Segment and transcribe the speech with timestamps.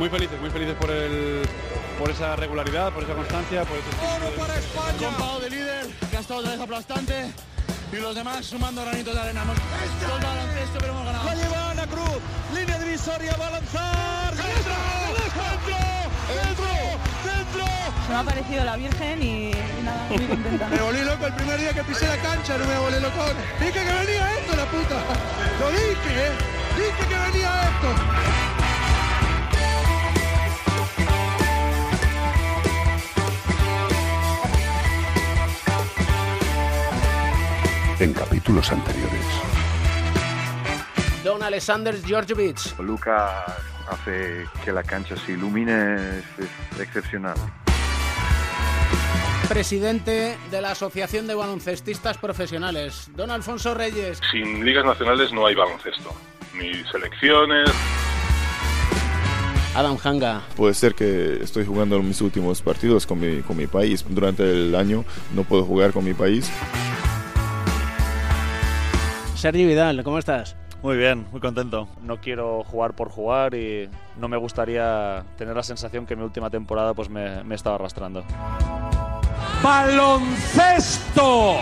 [0.00, 1.42] muy felices, muy felices por el
[1.98, 4.96] por esa regularidad, por esa constancia, por ese ¡Oro para España!
[4.98, 7.30] Compado de líder, que ha estado otra vez aplastante
[7.92, 9.42] y los demás sumando granitos de arena.
[9.42, 11.24] Hemos el baloncesto, pero hemos ganado.
[11.26, 12.18] La lleva Ana Cruz,
[12.54, 14.34] línea divisoria, va a lanzar.
[14.36, 14.72] ¡Dentro!
[16.46, 16.66] ¡Dentro!
[17.28, 17.64] ¡Dentro!
[18.06, 20.68] Se me ha parecido la Virgen y, y nada, muy contenta.
[20.68, 23.22] Me volví loco el primer día que pisé la cancha, no me volví loco.
[23.60, 24.96] Dije que venía esto, la puta.
[25.60, 26.32] Lo dije, ¿eh?
[26.78, 28.49] Dije que venía esto.
[38.40, 39.26] Capítulos anteriores.
[41.22, 42.78] Don Alexander Georgievich.
[42.78, 43.44] Luca
[43.86, 46.24] hace que la cancha se ilumine, es,
[46.74, 47.36] es excepcional.
[49.46, 54.20] Presidente de la Asociación de Baloncestistas Profesionales, don Alfonso Reyes.
[54.30, 56.14] Sin ligas nacionales no hay baloncesto,
[56.54, 57.70] ni selecciones.
[59.74, 60.42] Adam Hanga.
[60.56, 64.04] Puede ser que estoy jugando mis últimos partidos con mi, con mi país.
[64.08, 66.50] Durante el año no puedo jugar con mi país.
[69.40, 70.54] Sergi Vidal, ¿cómo estás?
[70.82, 71.88] Muy bien, muy contento.
[72.02, 73.88] No quiero jugar por jugar y
[74.18, 78.22] no me gustaría tener la sensación que mi última temporada pues me, me estaba arrastrando.
[79.62, 81.54] ¡Baloncesto!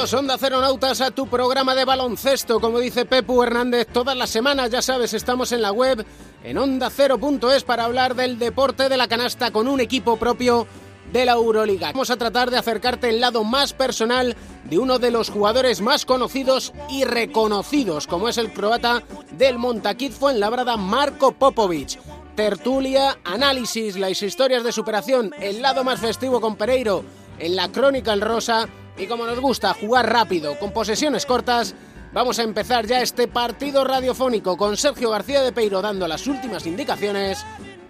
[0.00, 2.58] Bienvenidos, Onda Nautas, a tu programa de baloncesto.
[2.58, 6.06] Como dice Pepu Hernández, todas las semanas, ya sabes, estamos en la web,
[6.42, 10.66] en ondacero.es, para hablar del deporte de la canasta con un equipo propio
[11.12, 11.92] de la Euroliga.
[11.92, 16.06] Vamos a tratar de acercarte el lado más personal de uno de los jugadores más
[16.06, 22.00] conocidos y reconocidos, como es el croata del Montaquit Fuenlabrada, Marco Popovic.
[22.34, 27.04] Tertulia, análisis, las historias de superación, el lado más festivo con Pereiro,
[27.38, 28.66] en la crónica en rosa
[29.00, 31.74] y como nos gusta jugar rápido, con posesiones cortas,
[32.12, 36.66] vamos a empezar ya este partido radiofónico con Sergio García de Peiro dando las últimas
[36.66, 37.44] indicaciones.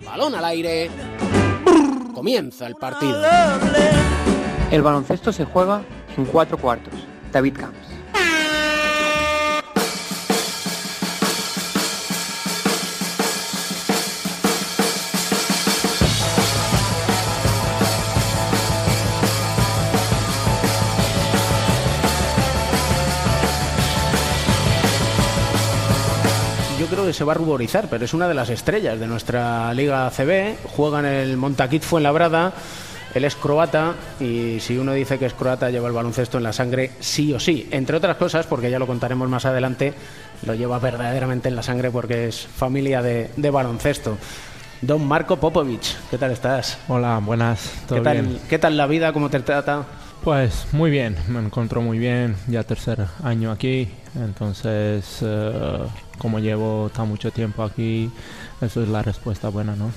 [0.04, 0.88] Balón al aire.
[2.14, 3.20] Comienza el partido.
[4.70, 5.82] El baloncesto se juega
[6.16, 6.94] en cuatro cuartos.
[7.32, 7.89] David Camps.
[27.10, 30.58] Que se va a ruborizar, pero es una de las estrellas de nuestra Liga CB.
[30.76, 32.52] Juega en el Montaquit Fuenlabrada.
[33.12, 36.52] Él es croata y si uno dice que es croata lleva el baloncesto en la
[36.52, 37.68] sangre sí o sí.
[37.72, 39.92] Entre otras cosas, porque ya lo contaremos más adelante,
[40.46, 44.16] lo lleva verdaderamente en la sangre porque es familia de, de baloncesto.
[44.80, 45.82] Don Marco Popovic,
[46.12, 46.78] ¿qué tal estás?
[46.86, 47.72] Hola, buenas.
[47.88, 48.40] ¿todo ¿Qué tal, bien?
[48.48, 49.12] ¿Qué tal la vida?
[49.12, 49.84] ¿Cómo te trata?
[50.22, 55.78] Pues muy bien, me encuentro muy bien, ya tercer año aquí, entonces eh,
[56.20, 58.10] como llevo tan mucho tiempo aquí,
[58.60, 59.90] eso es la respuesta buena, ¿no?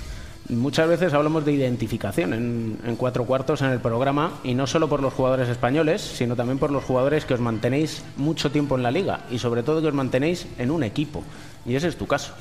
[0.49, 4.89] Muchas veces hablamos de identificación en, en cuatro cuartos en el programa y no solo
[4.89, 8.83] por los jugadores españoles, sino también por los jugadores que os mantenéis mucho tiempo en
[8.83, 11.23] la liga y sobre todo que os mantenéis en un equipo.
[11.65, 12.33] Y ese es tu caso.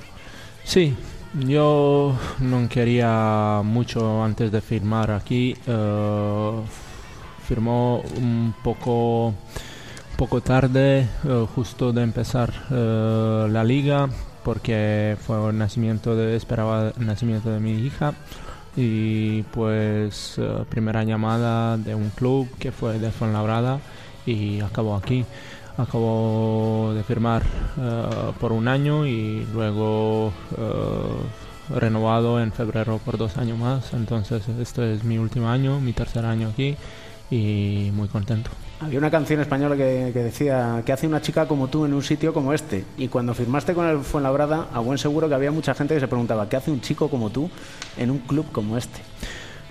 [0.64, 0.94] Sí,
[1.46, 5.54] yo no quería mucho antes de firmar aquí.
[5.66, 6.52] eh,
[7.46, 9.34] firmó un poco,
[10.16, 14.08] poco tarde, eh, justo de empezar eh, la liga,
[14.44, 18.14] porque fue el nacimiento de, esperaba el nacimiento de mi hija.
[18.76, 23.80] Y pues eh, primera llamada de un club que fue de Fuenlabrada
[24.26, 25.24] y acabó aquí.
[25.76, 27.42] Acabó de firmar
[28.38, 30.30] por un año y luego
[31.70, 33.94] renovado en febrero por dos años más.
[33.94, 36.76] Entonces este es mi último año, mi tercer año aquí
[37.30, 38.50] y muy contento.
[38.82, 42.32] Había una canción española que, decía ¿Qué hace una chica como tú en un sitio
[42.34, 42.84] como este?
[42.98, 46.08] Y cuando firmaste con el Fuenlabrada, a buen seguro que había mucha gente que se
[46.08, 47.48] preguntaba ¿Qué hace un chico como tú
[47.96, 49.00] en un club como este?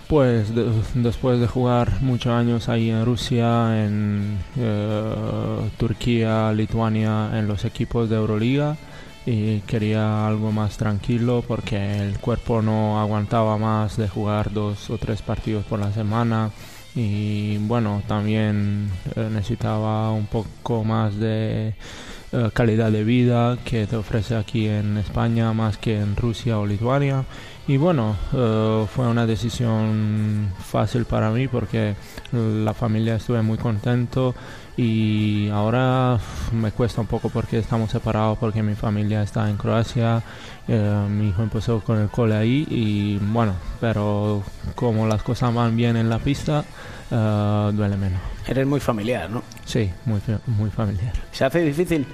[0.07, 7.47] Pues de- después de jugar muchos años ahí en Rusia, en eh, Turquía, Lituania, en
[7.47, 8.75] los equipos de Euroliga,
[9.25, 14.97] y quería algo más tranquilo porque el cuerpo no aguantaba más de jugar dos o
[14.97, 16.49] tres partidos por la semana
[16.95, 21.73] y bueno, también eh, necesitaba un poco más de
[22.33, 26.65] eh, calidad de vida que te ofrece aquí en España más que en Rusia o
[26.65, 27.25] Lituania
[27.67, 31.95] y bueno, eh, fue una decisión fácil para mí porque
[32.31, 34.33] la familia estuve muy contento
[34.77, 36.17] y ahora
[36.51, 40.23] me cuesta un poco porque estamos separados porque mi familia está en Croacia,
[40.67, 44.43] eh, mi hijo empezó con el cole ahí y bueno, pero
[44.75, 46.65] como las cosas van bien en la pista,
[47.11, 48.19] eh, duele menos.
[48.47, 49.43] Eres muy familiar, ¿no?
[49.65, 51.13] Sí, muy, muy familiar.
[51.31, 52.07] ¿Se hace difícil?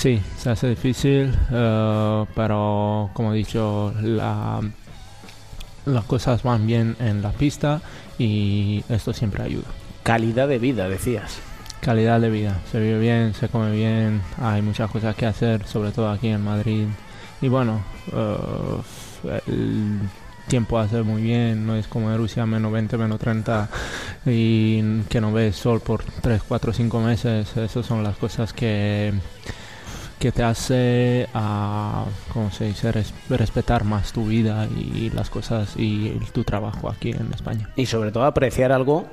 [0.00, 4.62] Sí, se hace difícil, eh, pero como he dicho, la,
[5.84, 7.82] las cosas van bien en la pista
[8.18, 9.66] y esto siempre ayuda.
[10.02, 11.40] Calidad de vida, decías.
[11.82, 15.90] Calidad de vida, se vive bien, se come bien, hay muchas cosas que hacer, sobre
[15.90, 16.86] todo aquí en Madrid.
[17.42, 19.98] Y bueno, eh, el
[20.48, 23.68] tiempo hace muy bien, no es como en Rusia, menos 20, menos 30
[24.24, 27.54] y que no ves sol por 3, 4, 5 meses.
[27.54, 29.12] Esas son las cosas que
[30.20, 32.92] que te hace, a, ¿cómo se dice?,
[33.30, 37.70] respetar más tu vida y las cosas y tu trabajo aquí en España.
[37.74, 39.06] Y sobre todo apreciar algo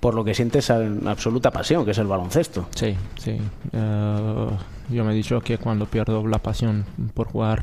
[0.00, 2.68] por lo que sientes absoluta pasión, que es el baloncesto.
[2.74, 3.38] Sí, sí.
[3.72, 4.50] Uh,
[4.90, 7.62] yo me he dicho que cuando pierdo la pasión por jugar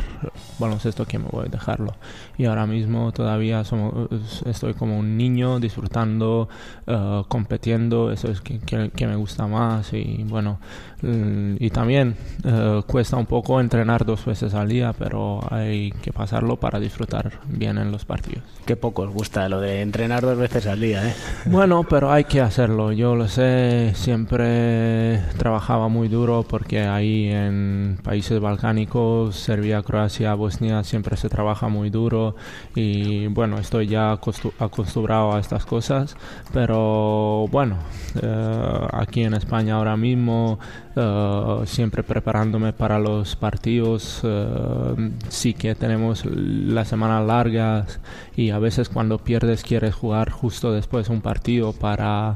[0.60, 1.96] baloncesto que me voy a dejarlo.
[2.38, 4.10] Y ahora mismo todavía somos,
[4.46, 6.50] estoy como un niño disfrutando,
[6.88, 9.94] uh, competiendo, eso es que, que, me gusta más.
[9.94, 10.60] Y bueno,
[11.02, 16.58] y también uh, cuesta un poco entrenar dos veces al día, pero hay que pasarlo
[16.58, 18.44] para disfrutar bien en los partidos.
[18.66, 21.14] Qué poco os gusta lo de entrenar dos veces al día, ¿eh?
[21.46, 22.92] Bueno, pero hay que hacerlo.
[22.92, 30.84] Yo lo sé, siempre trabajaba muy duro porque ahí en países balcánicos, Serbia, Croacia, Bosnia,
[30.84, 32.36] siempre se trabaja muy duro
[32.76, 36.16] y bueno, estoy ya acostumbrado a estas cosas,
[36.54, 37.78] pero bueno,
[38.22, 40.60] eh, aquí en España ahora mismo,
[40.96, 48.00] eh, siempre preparándome para los partidos, eh, sí que tenemos las semanas largas
[48.36, 52.36] y a veces cuando pierdes quieres jugar justo después un partido para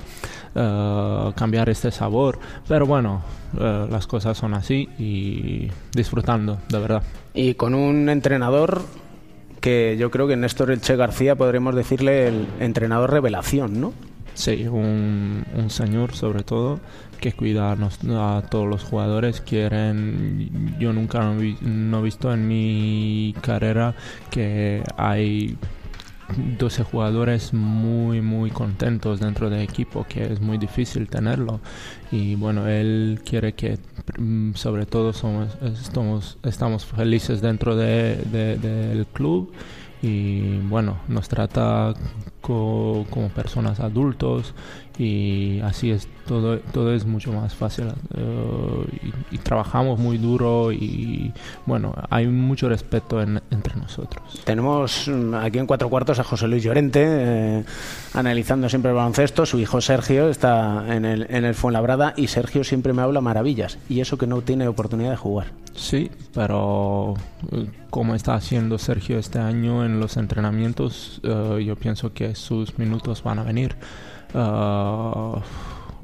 [1.35, 3.21] cambiar este sabor, pero bueno,
[3.53, 7.03] las cosas son así y disfrutando, de verdad.
[7.33, 8.81] Y con un entrenador
[9.59, 13.94] que yo creo que Néstor Elche García podremos decirle el entrenador revelación, ¿no?
[14.33, 16.79] Sí, un, señor sobre todo
[17.19, 19.42] que cuida a, todos los jugadores.
[19.42, 21.21] Quieren, yo nunca
[21.62, 23.95] no he visto en mi carrera
[24.30, 25.57] que hay
[26.57, 31.60] 12 jugadores muy muy contentos dentro del equipo que es muy difícil tenerlo
[32.12, 33.80] y bueno él quiere que
[34.18, 39.51] mm, sobre todo somos estamos, estamos felices dentro del de, club
[40.01, 41.94] y bueno nos trata
[42.42, 44.54] como personas adultos
[45.00, 47.86] y así es todo todo es mucho más fácil
[48.16, 49.00] eh,
[49.31, 51.34] y, trabajamos muy duro y
[51.66, 54.42] bueno hay mucho respeto entre nosotros.
[54.44, 57.63] Tenemos mm, aquí en cuatro cuartos a José Luis Llorente eh,
[58.13, 59.46] analizando siempre el baloncesto.
[59.46, 63.80] Su hijo Sergio está en el, en el Fuenlabrada y Sergio siempre me habla maravillas.
[63.88, 65.48] Y eso que no tiene oportunidad de jugar.
[65.74, 67.16] Sí pero
[67.54, 73.24] eh, como está haciendo Sergio este año en los entrenamientos yo pienso que sus minutos
[73.24, 73.75] van a venir
[74.33, 75.39] uh,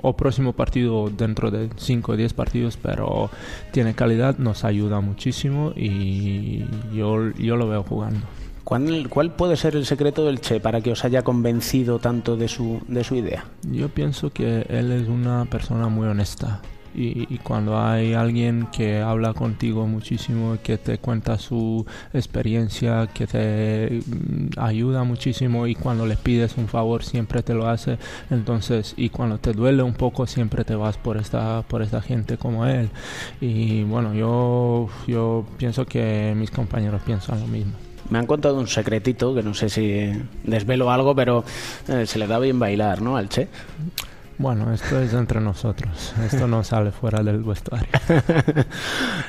[0.01, 3.29] o próximo partido dentro de 5 o 10 partidos, pero
[3.71, 8.25] tiene calidad, nos ayuda muchísimo y yo, yo lo veo jugando.
[8.63, 12.47] ¿Cuál, ¿Cuál, puede ser el secreto del Che para que os haya convencido tanto de
[12.47, 13.45] su, de su idea?
[13.61, 16.61] Yo pienso que él es una persona muy honesta
[16.95, 24.01] y, cuando hay alguien que habla contigo muchísimo, que te cuenta su experiencia, que te
[24.05, 27.97] mm, ayuda muchísimo y cuando le pides un favor siempre te lo hace,
[28.29, 32.37] entonces y cuando te duele un poco siempre te vas por esta por esta gente
[32.37, 32.89] como él
[33.41, 37.73] y bueno yo yo pienso que mis compañeros piensan lo mismo.
[38.09, 40.11] Me han contado un secretito que no sé si
[40.43, 41.43] desvelo algo, pero
[41.87, 43.17] eh, se le da bien bailar, ¿no?
[43.17, 43.47] Al Che.
[44.37, 46.13] Bueno, esto es entre nosotros.
[46.25, 47.87] Esto no sale fuera del vestuario.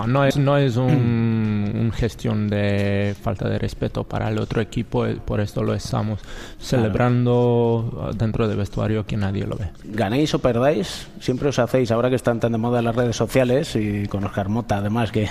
[0.07, 5.19] No es, no es un, gestión de falta de respeto para el otro equipo, eh,
[5.25, 6.21] por esto lo estamos
[6.61, 9.71] celebrando dentro del vestuario que nadie lo ve.
[9.85, 13.75] Ganéis o perdáis, siempre os hacéis, ahora que están tan de moda las redes sociales
[13.75, 15.29] y con Oscar Mota además, que,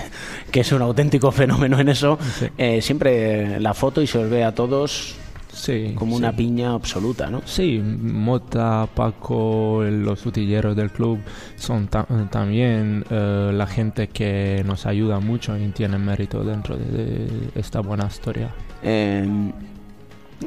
[0.50, 2.18] que es un auténtico fenómeno en eso,
[2.58, 5.16] eh, siempre la foto y se os ve a todos
[5.56, 7.40] Sí, como una piña absoluta, ¿no?
[7.46, 11.18] Sí, Mota, Paco, los utilleros del club
[11.56, 17.80] son también eh, la gente que nos ayuda mucho y tiene mérito dentro de, esta
[17.80, 18.50] buena historia.
[18.82, 19.50] Em,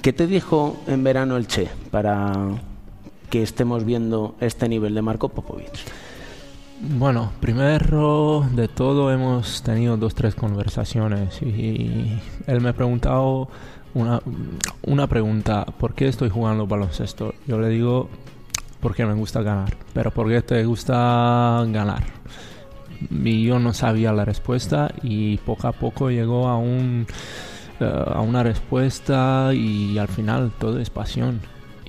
[0.02, 2.34] ¿Qué te dijo en verano el Che para
[3.32, 5.86] que estemos viendo este nivel de Marco Popovich?
[6.82, 13.50] Bueno, primero de todo hemos tenido dos, tres conversaciones y él me ha preguntado
[13.94, 14.22] una,
[14.84, 17.34] una pregunta, ¿por qué estoy jugando baloncesto?
[17.48, 18.10] Yo le digo,
[18.80, 22.04] porque me gusta ganar, pero ¿por qué te gusta ganar?
[23.10, 27.08] Y yo no sabía la respuesta y poco a poco llegó a, un,
[27.80, 31.42] eh, a una respuesta y al final todo es pasión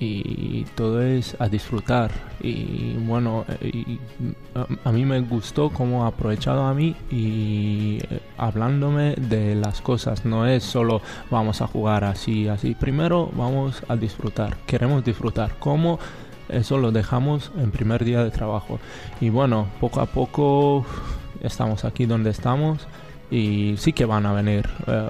[0.03, 2.11] y todo es a disfrutar.
[2.41, 3.99] Y bueno eh,
[4.83, 10.25] a, mí me gustó cómo ha aprovechado a mí y eh, hablándome de las cosas.
[10.25, 12.73] No es solo vamos a jugar así así.
[12.73, 14.57] Primero vamos a disfrutar.
[14.65, 15.55] Queremos disfrutar.
[15.59, 15.99] Cómo
[16.49, 18.79] eso lo dejamos en primer día de trabajo.
[19.19, 20.83] Y bueno poco a poco
[21.41, 22.87] estamos aquí donde estamos
[23.31, 25.09] y sí que van a venir eh,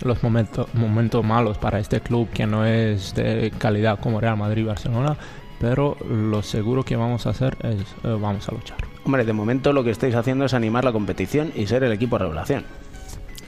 [0.00, 4.62] los momentos, momentos malos para este club que no es de calidad como Real Madrid
[4.62, 5.16] y Barcelona,
[5.60, 8.78] pero lo seguro que vamos a hacer es eh, vamos a luchar.
[9.04, 12.18] Hombre, de momento lo que estáis haciendo es animar la competición y ser el equipo
[12.18, 12.64] de revelación.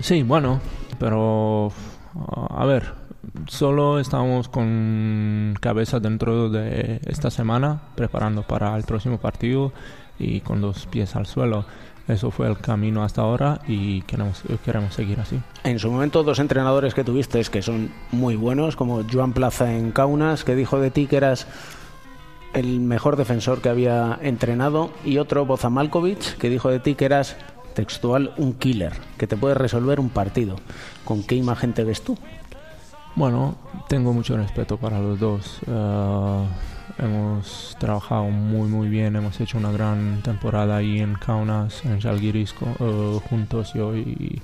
[0.00, 0.60] Sí, bueno,
[0.98, 1.72] pero
[2.50, 2.94] a ver,
[3.46, 9.72] solo estamos con cabeza dentro de esta semana preparando para el próximo partido
[10.18, 11.64] y con dos pies al suelo.
[12.10, 15.40] Eso fue el camino hasta ahora y queremos, queremos seguir así.
[15.62, 19.92] En su momento, dos entrenadores que tuviste que son muy buenos, como Joan Plaza en
[19.92, 21.46] Kaunas, que dijo de ti que eras
[22.52, 27.04] el mejor defensor que había entrenado, y otro, Boza Malkovich, que dijo de ti que
[27.04, 27.36] eras
[27.74, 30.56] textual un killer, que te puede resolver un partido.
[31.04, 32.18] ¿Con qué imagen te ves tú?
[33.14, 33.54] Bueno,
[33.88, 35.60] tengo mucho respeto para los dos.
[35.68, 36.44] Uh,
[37.00, 42.54] hemos trabajado muy muy bien, hemos hecho una gran temporada ahí en Kaunas, en Žalgiris
[42.61, 44.40] uh, juntos yo y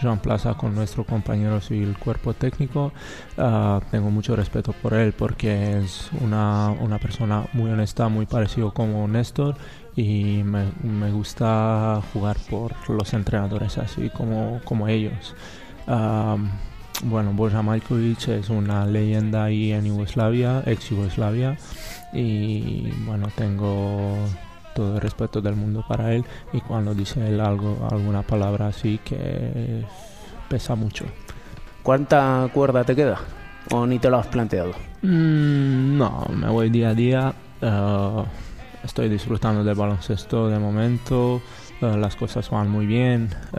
[0.00, 2.92] Jean Plaza con nuestros compañeros y el cuerpo técnico.
[3.36, 8.72] Uh, tengo mucho respeto por él porque es una, una persona muy honesta, muy parecido
[8.72, 9.56] como Néstor
[9.96, 15.34] y me, me, gusta jugar por los entrenadores así como, como ellos.
[15.86, 16.38] Uh,
[17.04, 21.56] bueno, Boja Majkovic es una leyenda ahí en Yugoslavia, ex Yugoslavia,
[22.12, 24.16] y bueno, tengo
[24.74, 28.98] todo el respeto del mundo para él y cuando dice él algo, alguna palabra así
[29.04, 29.84] que
[30.48, 31.04] pesa mucho.
[31.82, 33.20] ¿Cuánta cuerda te queda?
[33.70, 34.72] ¿O ni te lo has planteado?
[35.02, 37.34] Mm, no, me voy día a día.
[37.60, 38.24] Eh,
[38.82, 41.40] estoy disfrutando del baloncesto de momento.
[41.84, 43.28] Eh, las cosas van muy bien.
[43.52, 43.58] Eh,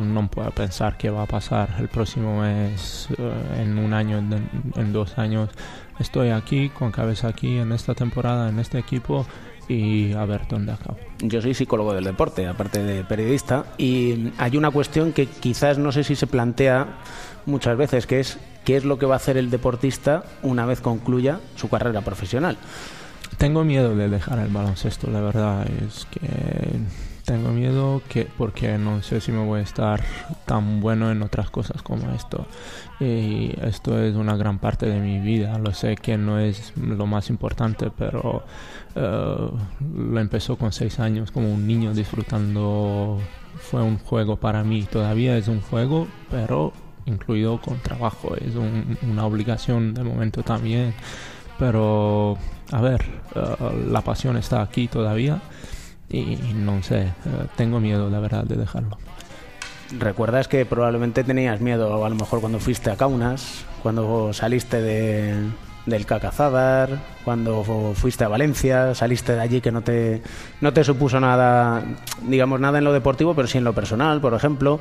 [0.00, 4.92] no puedo pensar qué va a pasar el próximo mes, eh, en un año, en,
[4.92, 5.50] dos años.
[5.98, 9.26] Estoy aquí, con cabeza aquí, en esta temporada, en este equipo
[9.68, 10.96] y a ver dónde acabo.
[11.18, 15.90] Yo soy psicólogo del deporte, aparte de periodista, y hay una cuestión que quizás no
[15.90, 16.86] sé si se plantea
[17.46, 20.80] muchas veces, que es qué es lo que va a hacer el deportista una vez
[20.80, 22.58] concluya su carrera profesional.
[23.38, 26.20] Tengo miedo de dejar el baloncesto, la verdad es que
[27.26, 30.00] tengo miedo que porque no sé si me voy a estar
[30.46, 32.46] tan bueno en otras cosas como esto.
[33.00, 35.58] Y esto es una gran parte de mi vida.
[35.58, 38.44] Lo sé que no es lo más importante, pero
[38.94, 39.58] uh,
[39.98, 43.18] lo empezó con seis años como un niño disfrutando.
[43.58, 44.84] Fue un juego para mí.
[44.84, 46.72] Todavía es un juego, pero
[47.06, 48.36] incluido con trabajo.
[48.36, 48.54] Es
[49.02, 50.94] una obligación de momento también.
[51.58, 52.38] Pero,
[52.70, 53.04] a ver,
[53.34, 55.42] uh, la pasión está aquí todavía
[56.10, 57.12] y no sé, eh,
[57.56, 58.98] tengo miedo, la verdad, de dejarlo.
[59.98, 65.34] ¿Recuerdas que probablemente tenías miedo a lo mejor cuando fuiste a Kaunas, cuando saliste de,
[65.86, 67.62] del Cacazadar, cuando
[67.94, 70.22] fuiste a Valencia, saliste de allí que no te,
[70.60, 71.84] no te supuso nada,
[72.22, 74.80] digamos, nada en lo deportivo, pero sí en lo personal, por ejemplo?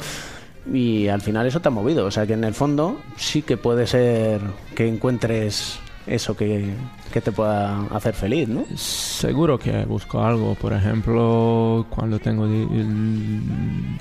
[0.73, 3.57] Y al final eso te ha movido, o sea que en el fondo sí que
[3.57, 4.41] puede ser
[4.73, 6.73] que encuentres eso que,
[7.11, 8.65] te pueda hacer feliz, ¿no?
[8.75, 10.55] Seguro que busco algo.
[10.55, 12.45] Por ejemplo, cuando tengo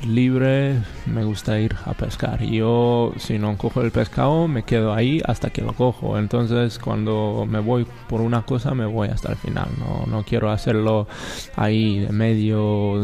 [0.05, 2.43] libre, me gusta ir a pescar.
[2.43, 6.19] Yo, si no cojo el pescado, me quedo ahí hasta que lo cojo.
[6.19, 9.69] Entonces, cuando me voy por una cosa, me voy hasta el final.
[9.79, 11.07] No, no quiero hacerlo
[11.55, 13.01] ahí de medio.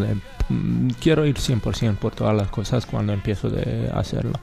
[0.48, 4.40] Mm, quiero ir 100% por todas las cosas cuando empiezo de hacerlo.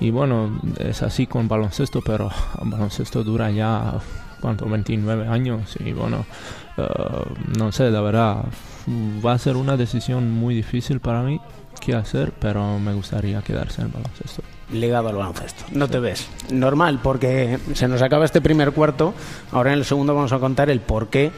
[0.00, 2.30] Y bueno, es así con baloncesto, pero
[2.62, 3.94] baloncesto dura ya,
[4.40, 4.68] ¿cuánto?
[4.68, 5.76] 29 años.
[5.80, 6.26] Y bueno,
[6.76, 6.86] eh,
[7.58, 8.44] no sé, la verdad,
[9.24, 11.40] va a ser una decisión muy difícil para mí
[11.80, 14.42] qué hacer, pero me gustaría quedarse en baloncesto.
[14.72, 15.64] Ligado al baloncesto.
[15.72, 16.28] No te ves.
[16.50, 19.14] Normal, porque se nos acaba este primer cuarto.
[19.52, 21.30] Ahora en el segundo vamos a contar el por qué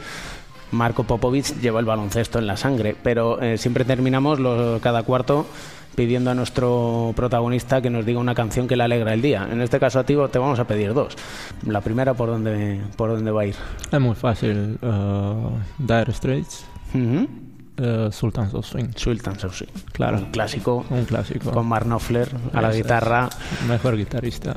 [0.71, 2.95] Marco Popovic lleva el baloncesto en la sangre.
[3.01, 4.39] Pero eh, siempre terminamos
[4.81, 5.45] cada cuarto
[5.95, 9.47] pidiendo a nuestro protagonista que nos diga una canción que le alegra el día.
[9.51, 11.15] En este caso a ti te vamos a pedir dos.
[11.65, 13.55] La primera, ¿por dónde, por dónde va a ir?
[13.91, 14.77] Es muy fácil.
[14.81, 16.65] Uh, Dire Straits.
[16.95, 18.89] eh, Sultans of Swing.
[18.95, 19.69] Sultans of Swing.
[19.91, 20.17] Claro.
[20.19, 20.85] Un clásico.
[20.89, 21.51] Un clásico.
[21.51, 22.77] Con Mark Knopfler a la es.
[22.77, 23.27] guitarra.
[23.67, 24.55] Mejor guitarrista.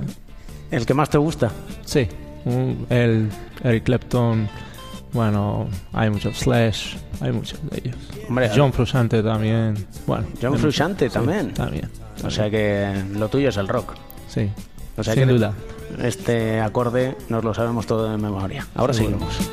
[0.70, 1.50] ¿El que más te gusta?
[1.84, 2.06] Sí.
[2.44, 3.30] Un- el
[3.64, 4.48] Eric Clapton.
[5.12, 7.96] Bueno, hay muchos Slash, hay muchos de ellos.
[8.28, 9.86] Hombre, John Frusciante también.
[10.06, 11.08] Bueno, John muchos.
[11.08, 11.52] Sí, también.
[11.54, 11.90] también.
[12.24, 13.94] O sea que lo tuyo es el rock.
[14.28, 14.48] Sí.
[14.96, 15.52] O sea Sin que duda.
[16.02, 18.66] Este acorde nos lo sabemos todo de memoria.
[18.74, 19.18] Ahora Seguro.
[19.18, 19.50] seguimos.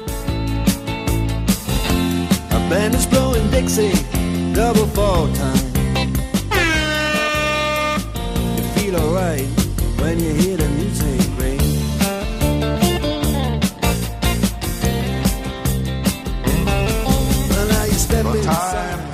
[2.51, 3.91] A band is blowing Dixie,
[4.53, 5.69] double fall time.
[8.55, 9.45] You feel alright
[10.01, 11.08] when you hear the music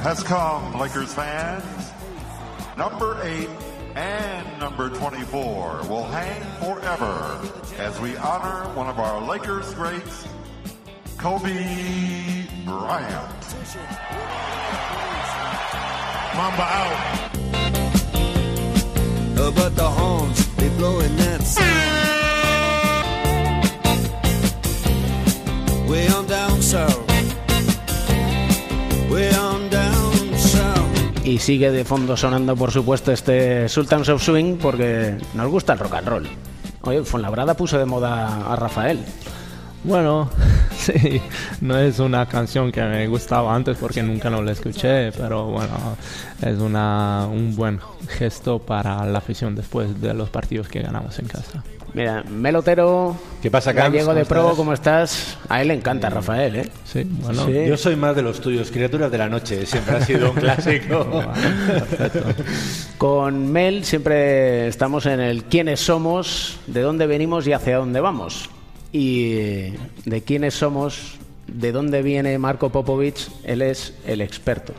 [0.05, 1.91] has come, Lakers fans.
[2.77, 3.49] Number 8
[3.95, 7.39] and number 24 will hang forever
[7.79, 10.27] as we honor one of our Lakers greats,
[11.17, 13.45] Kobe Bryant.
[16.35, 17.31] Mamba out.
[19.55, 21.95] But the horns, they blowing that sound.
[25.89, 27.07] Way on down south.
[29.09, 29.44] Way on down south.
[31.25, 35.79] Y sigue de fondo sonando, por supuesto, este Sultans of Swing porque nos gusta el
[35.79, 36.27] rock and roll.
[36.81, 38.99] Oye, Fuenlabrada puso de moda a Rafael.
[39.83, 40.29] Bueno,
[40.77, 41.19] sí,
[41.61, 45.97] no es una canción que me gustaba antes porque nunca no la escuché, pero bueno,
[46.43, 51.25] es una, un buen gesto para la afición después de los partidos que ganamos en
[51.25, 51.63] casa.
[51.95, 54.57] Mira, Melotero, ¿Qué pasa, gallego de ¿Cómo pro, estás?
[54.57, 55.37] ¿cómo estás?
[55.47, 56.69] A él le encanta Rafael, ¿eh?
[56.83, 57.45] Sí, bueno.
[57.45, 57.53] Sí.
[57.69, 61.07] Yo soy más de los tuyos, criaturas de la noche, siempre ha sido un clásico.
[62.97, 68.49] Con Mel siempre estamos en el quiénes somos, de dónde venimos y hacia dónde vamos.
[68.91, 69.71] Y
[70.03, 71.15] de quiénes somos,
[71.47, 74.73] de dónde viene Marco Popovich, él es el experto.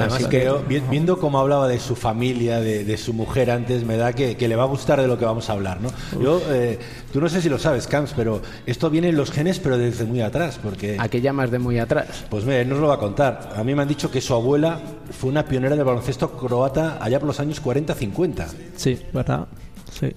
[0.00, 0.50] Además, Así que
[0.90, 4.48] viendo cómo hablaba de su familia, de, de su mujer antes, me da que, que
[4.48, 5.90] le va a gustar de lo que vamos a hablar, ¿no?
[6.20, 6.78] Yo, eh,
[7.12, 10.04] tú no sé si lo sabes, Camps, pero esto viene en los genes, pero desde
[10.04, 10.96] muy atrás, porque...
[10.98, 12.24] ¿A qué llamas de muy atrás?
[12.30, 13.52] Pues mira, él nos lo va a contar.
[13.56, 17.18] A mí me han dicho que su abuela fue una pionera del baloncesto croata allá
[17.18, 18.46] por los años 40-50.
[18.76, 19.46] Sí, ¿verdad?
[19.92, 20.12] Sí.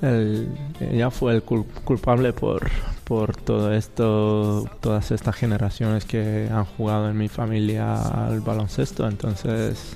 [0.00, 0.48] El-
[0.80, 2.68] ella fue el cul- culpable por,
[3.12, 9.06] por todo esto, todas estas generaciones que han jugado en mi familia al baloncesto.
[9.06, 9.92] Entonces,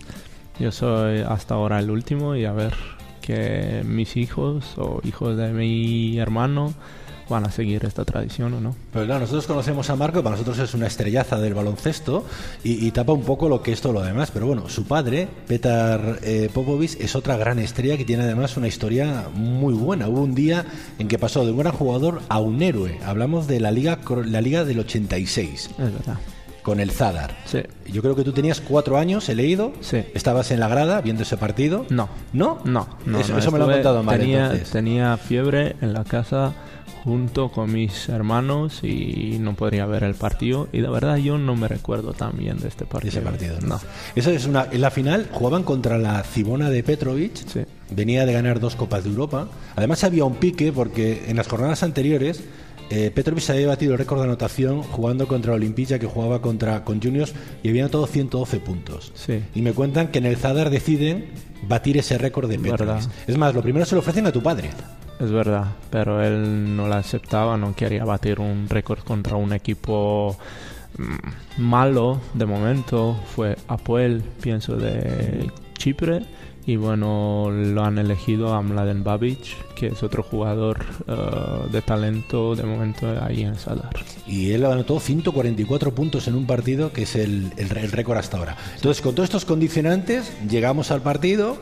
[0.61, 2.74] yo soy hasta ahora el último y a ver
[3.22, 6.74] que mis hijos o hijos de mi hermano
[7.29, 8.77] van a seguir esta tradición o no.
[8.93, 12.25] Pues claro, nosotros conocemos a Marco, para nosotros es una estrellaza del baloncesto
[12.62, 14.31] y, y tapa un poco lo que es todo lo demás.
[14.31, 18.69] Pero bueno, su padre, Petar eh, Popovic, es otra gran estrella que tiene además una
[18.69, 20.09] historia muy buena.
[20.09, 20.65] Hubo un día
[20.99, 22.99] en que pasó de un gran jugador a un héroe.
[23.05, 25.71] Hablamos de la liga, la liga del 86.
[25.71, 26.19] Es verdad.
[26.66, 27.37] Con el Zadar.
[27.44, 27.61] Sí.
[27.87, 29.72] Yo creo que tú tenías cuatro años, he leído.
[29.83, 30.02] Sí.
[30.14, 31.87] ¿Estabas en la grada viendo ese partido?
[31.90, 32.09] No.
[32.33, 32.59] ¿No?
[32.64, 33.20] No, no.
[33.20, 34.18] Eso, no, eso me lo han contado mal.
[34.18, 34.70] Tenía, entonces.
[34.70, 36.55] tenía fiebre en la casa
[37.05, 40.66] junto con mis hermanos y no podría ver el partido.
[40.72, 43.11] Y de verdad yo no me recuerdo tan bien de este partido.
[43.11, 43.59] ese partido.
[43.61, 43.79] No.
[44.16, 44.66] Eso es una.
[44.72, 47.64] En la final jugaban contra la Cibona de Petrovic.
[47.92, 49.46] Venía de ganar dos Copas de Europa.
[49.76, 52.42] Además había un pique porque en las jornadas anteriores
[52.90, 57.03] eh, Petrovic había batido el récord de anotación jugando contra Olimpija que jugaba contra con
[57.03, 59.12] Juniors y había anotado 112 puntos.
[59.14, 59.42] Sí.
[59.55, 61.27] Y me cuentan que en el Zadar deciden
[61.68, 63.09] batir ese récord de Petrovic.
[63.27, 64.70] Es más, lo primero se lo ofrecen a tu padre.
[65.18, 70.37] Es verdad, pero él no la aceptaba, no quería batir un récord contra un equipo
[70.99, 73.18] mm, malo de momento.
[73.35, 76.22] Fue Apoel, pienso, de Chipre.
[76.68, 79.38] Y bueno, lo han elegido a Mladen Babic,
[79.76, 81.14] que es otro jugador eh,
[81.70, 83.90] de talento de momento ahí en Sadar.
[84.26, 88.57] Y él anotó 144 puntos en un partido, que es el- el récord hasta ahora.
[88.74, 91.57] Entonces, con todos estos condicionantes, llegamos al partido,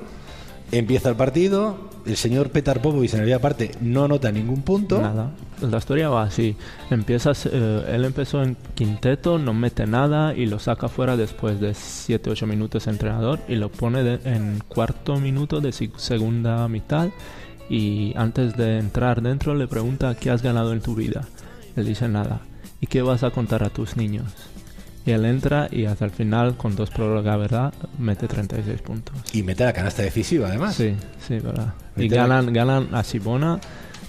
[0.78, 5.00] empieza el partido, el señor Petar Popovic en la primera parte no anota ningún punto.
[5.00, 5.30] Nada.
[5.60, 6.56] La historia va así.
[6.90, 11.70] Empiezas, eh, él empezó en quinteto, no mete nada y lo saca fuera después de
[11.74, 17.08] 7-8 minutos entrenador y lo pone de- en cuarto minuto de segunda mitad
[17.70, 21.22] y antes de entrar dentro le pregunta qué has ganado en tu vida.
[21.76, 22.40] Él dice nada.
[22.80, 24.26] ¿Y qué vas a contar a tus niños?
[25.06, 27.74] Y él entra y hasta el final, con dos prórrogas, ¿verdad?
[27.98, 29.14] Mete 36 puntos.
[29.34, 30.74] Y mete la canasta decisiva, además.
[30.76, 30.94] Sí,
[31.26, 31.74] sí, verdad.
[31.96, 33.58] Y la- ganan, ganan a Sibona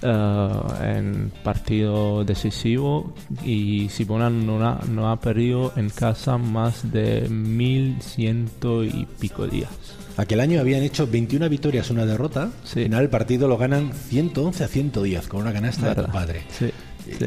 [0.01, 7.27] eh, en partido decisivo y Sibona no ha, no ha perdido en casa más de
[7.29, 8.49] 1100
[8.93, 9.69] y pico días.
[10.17, 12.43] Aquel año habían hecho 21 victorias, una derrota.
[12.43, 16.43] Al final el partido lo ganan 111 a 110 con una canasta de tu padre.
[16.57, 16.71] Sí.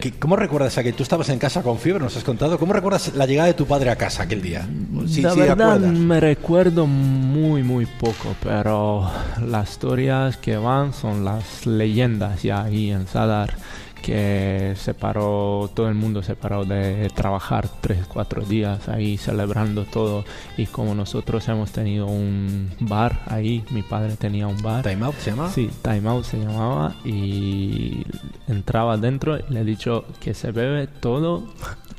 [0.01, 2.59] ¿Qué- ¿Cómo recuerdas a que tú estabas en casa con fiebre, nos has contado?
[2.59, 4.67] ¿Cómo recuerdas la llegada de tu padre a casa aquel día?
[5.07, 5.93] Sí, la sí, verdad acuerdas.
[5.99, 9.11] me recuerdo muy muy poco, pero
[9.47, 13.55] las historias que van son las leyendas ya ahí en Sadar
[14.03, 19.85] que se paró, todo el mundo se paró de trabajar tres, cuatro días ahí celebrando
[19.85, 20.25] todo
[20.57, 24.83] y como nosotros hemos tenido un bar ahí, mi padre tenía un bar.
[24.83, 25.51] ¿Time Out se llama?
[25.51, 28.05] Sí, Time Out se llamaba y
[28.47, 31.45] entraba dentro y le he dicho que se bebe todo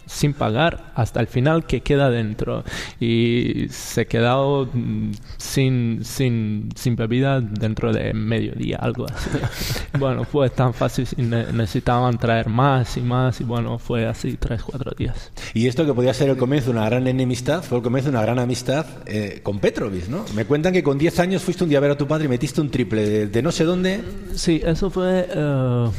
[0.09, 2.63] sin pagar hasta el final que queda dentro
[2.99, 9.29] y se quedado mm, sin, sin, sin bebida dentro de mediodía, algo así.
[9.99, 14.91] bueno, fue tan fácil necesitaban traer más y más y bueno, fue así tres, cuatro
[14.97, 15.31] días.
[15.53, 18.17] Y esto que podía ser el comienzo de una gran enemistad, fue el comienzo de
[18.17, 20.25] una gran amistad eh, con Petrovic, ¿no?
[20.35, 22.29] Me cuentan que con 10 años fuiste un día a ver a tu padre y
[22.29, 24.01] metiste un triple de, de no sé dónde.
[24.33, 25.89] Sí, eso fue eh,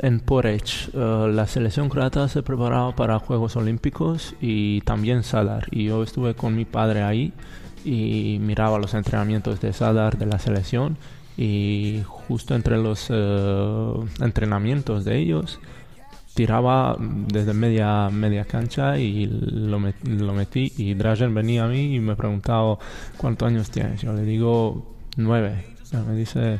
[0.00, 0.90] en Porech.
[0.92, 5.66] Eh, la selección croata se preparaba para Juegos Olímpicos y también Sadar.
[5.70, 7.32] Y yo estuve con mi padre ahí
[7.84, 10.96] y miraba los entrenamientos de Sadar de la selección.
[11.36, 15.58] Y justo entre los eh, entrenamientos de ellos,
[16.34, 21.94] tiraba desde media media cancha y lo, met- lo metí y Dražen venía a mí
[21.94, 22.76] y me preguntaba
[23.16, 25.64] cuántos años tienes yo le digo nueve
[26.08, 26.58] me dice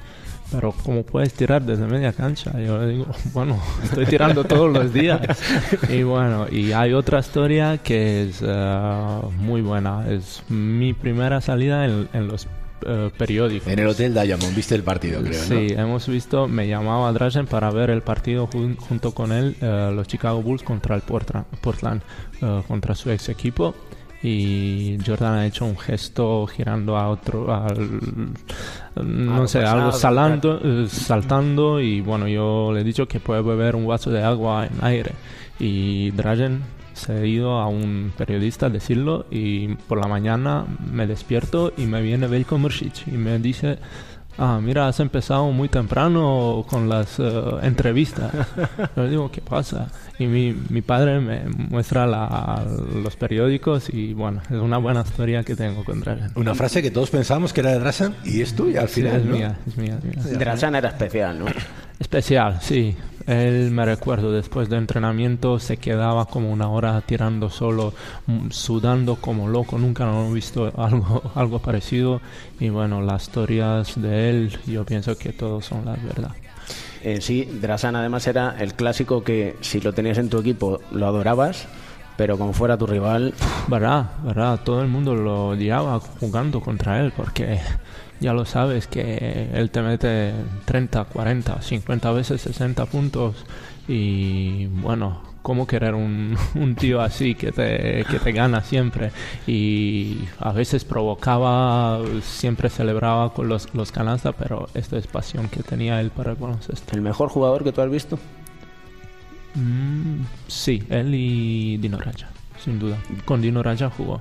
[0.54, 4.92] pero cómo puedes tirar desde media cancha yo le digo bueno estoy tirando todos los
[4.92, 5.20] días
[5.88, 11.84] y bueno y hay otra historia que es eh, muy buena es mi primera salida
[11.84, 12.46] en, en los
[12.86, 15.46] eh, periódicos En el Hotel Diamond, viste el partido, creo, ¿no?
[15.46, 19.90] Sí, hemos visto, me llamaba Drazen para ver el partido jun- junto con él, eh,
[19.94, 22.02] los Chicago Bulls contra el Portland,
[22.42, 23.74] eh, contra su ex equipo.
[24.24, 28.00] Y Jordan ha hecho un gesto girando a otro, al,
[28.96, 31.78] no Algo sé, pasado, algo salando, eh, saltando.
[31.78, 35.12] Y bueno, yo le he dicho que puede beber un vaso de agua en aire.
[35.58, 36.62] Y Drazen
[36.94, 39.26] se ha ido a un periodista a decirlo.
[39.30, 43.78] Y por la mañana me despierto y me viene Mršić y me dice.
[44.36, 48.32] Ah, mira, has empezado muy temprano con las eh, entrevistas.
[48.96, 49.88] Yo le digo, ¿qué pasa?
[50.18, 52.64] Y mi, mi padre me muestra la-
[53.02, 56.32] los periódicos y bueno, es una buena historia que tengo con Dragan.
[56.34, 59.20] Una frase que todos pensábamos que era de Drasan y es tuya al Sí, final,
[59.20, 59.36] es ¿no?
[59.36, 60.38] mía, es mía, es mía.
[60.38, 61.46] Drasan era especial, ¿no?
[61.98, 62.96] Especial, sí.
[63.26, 67.94] Él me recuerdo, después de entrenamiento se quedaba como una hora tirando solo,
[68.26, 69.78] mm, sudando como loco.
[69.78, 72.20] Nunca lo he visto algo, algo parecido.
[72.60, 76.32] Y bueno, las historias de él, yo pienso que todos son las verdad.
[77.02, 81.06] En sí, Drasan además era el clásico que si lo tenías en tu equipo lo
[81.06, 81.66] adorabas,
[82.16, 83.34] pero como fuera tu rival,
[83.66, 87.60] Verdad, verdad, todo el mundo lo odiaba jugando contra él porque
[88.20, 90.34] ya lo sabes que él te mete
[90.66, 93.46] 30, 40, 50 veces 60 puntos
[93.88, 99.12] y bueno, ¿cómo querer un, un tío así que te, que te gana siempre?
[99.46, 105.62] Y a veces provocaba, siempre celebraba con los, los canastas, pero esto es pasión que
[105.62, 106.94] tenía él para el baloncesto.
[106.94, 108.18] el mejor jugador que tú has visto.
[109.54, 112.28] Mm, sí, él y Dino Raja,
[112.62, 112.98] sin duda.
[113.24, 114.20] Con Dino Raja jugó.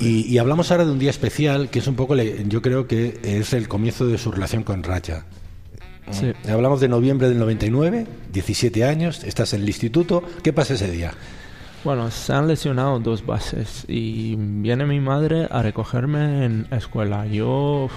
[0.00, 2.86] Y, y hablamos ahora de un día especial que es un poco, le- yo creo
[2.86, 5.24] que es el comienzo de su relación con Racha.
[6.10, 6.32] Sí.
[6.48, 10.22] Hablamos de noviembre del 99, 17 años, estás en el instituto.
[10.42, 11.12] ¿Qué pasa ese día?
[11.82, 17.26] Bueno, se han lesionado dos bases y viene mi madre a recogerme en escuela.
[17.26, 17.88] Yo,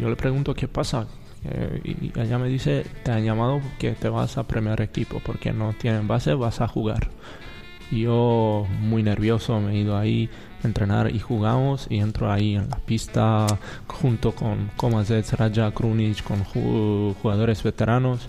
[0.00, 1.06] yo le pregunto qué pasa
[1.44, 5.52] Eh, y ella me dice, te han llamado que te vas a primer equipo porque
[5.52, 7.08] no tienen base, vas a jugar.
[7.90, 10.30] Y yo muy nervioso me he ido ahí
[10.62, 13.46] a entrenar y jugamos y entro ahí en la pista
[13.86, 18.28] junto con Komazet, Raja, Krunic, con ju- jugadores veteranos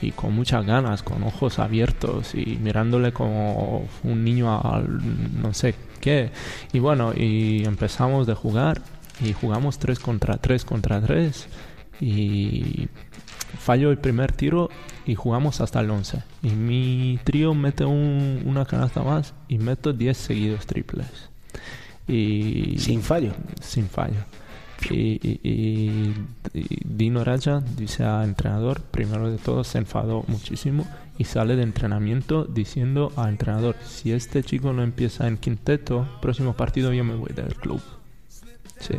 [0.00, 5.00] y con muchas ganas, con ojos abiertos y mirándole como un niño al
[5.42, 6.30] no sé qué.
[6.72, 8.80] Y bueno, y empezamos de jugar
[9.22, 11.46] y jugamos 3 contra 3 contra 3
[12.00, 12.88] y
[13.58, 14.68] fallo el primer tiro
[15.06, 16.22] y jugamos hasta el 11.
[16.42, 21.06] Y mi trío mete un- una canasta más y meto 10 seguidos triples.
[22.08, 23.32] Y Sin fallo.
[23.60, 24.16] Sin fallo.
[24.90, 26.14] Y, y-
[26.84, 32.44] Dino Raja dice al entrenador, primero de todo se enfadó muchísimo y sale de entrenamiento
[32.44, 37.32] diciendo al entrenador, si este chico no empieza en quinteto, próximo partido yo me voy
[37.32, 37.80] del club.
[38.86, 38.98] Sí,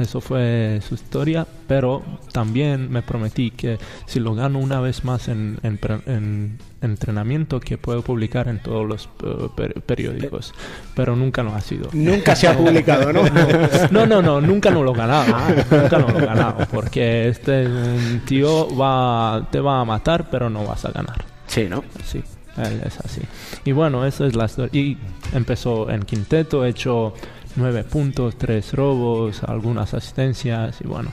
[0.00, 5.28] eso fue su historia, pero también me prometí que si lo gano una vez más
[5.28, 10.52] en, en en entrenamiento, que puedo publicar en todos los eh, per- periódicos,
[10.96, 11.90] pero nunca no ha sido.
[11.92, 13.22] Nunca se ha publicado, ¿no?
[13.92, 15.32] No, no, no, nunca no lo he ganado,
[15.70, 20.50] nunca no lo he ganado, porque este un tío va, te va a matar, pero
[20.50, 21.24] no vas a ganar.
[21.46, 21.84] Sí, ¿no?
[22.04, 22.20] Sí.
[22.56, 23.20] él es así.
[23.64, 24.70] Y bueno, eso es la historia.
[24.80, 24.96] Y
[25.32, 27.14] empezó en quinteto, hecho
[27.56, 31.12] nueve puntos, tres robos, algunas asistencias y bueno.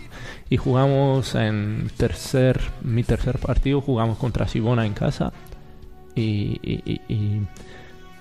[0.50, 5.34] Y jugamos en tercer, mi tercer partido, jugamos contra Sibona en casa
[6.15, 6.60] y,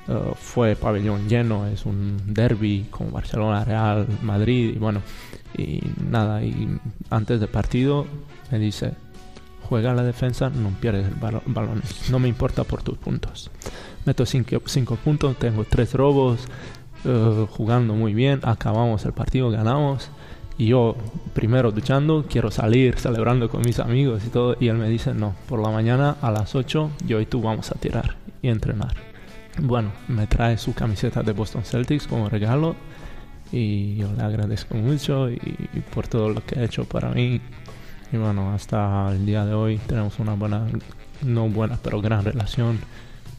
[0.09, 5.03] uh, fue pabellón lleno, es un derby con Barcelona, Real, Madrid y bueno.
[5.57, 6.79] Y nada, y
[7.11, 8.07] antes del partido
[8.51, 8.93] me dice,
[9.63, 11.83] juega la defensa, no pierdes el balón.
[12.11, 13.51] No me importa por tus puntos.
[14.05, 16.41] Meto cinco, cinco puntos, tengo tres robos,
[17.05, 20.11] eh, jugando muy bien, acabamos el partido, ganamos.
[20.59, 20.97] Y yo,
[21.35, 24.57] primero duchando, quiero salir, celebrando con mis amigos y todo.
[24.59, 27.71] Y él me dice, no, por la mañana a las 8 yo y tú vamos
[27.71, 28.95] a tirar y entrenar.
[29.59, 32.77] Bueno, me trae su camiseta de Boston Celtics como regalo
[33.53, 35.39] y yo le agradezco mucho y,
[35.95, 37.41] por todo lo que ha hecho para mí.
[38.13, 40.67] Y bueno, hasta el día de hoy tenemos una buena,
[41.23, 42.79] no buena, pero gran relación.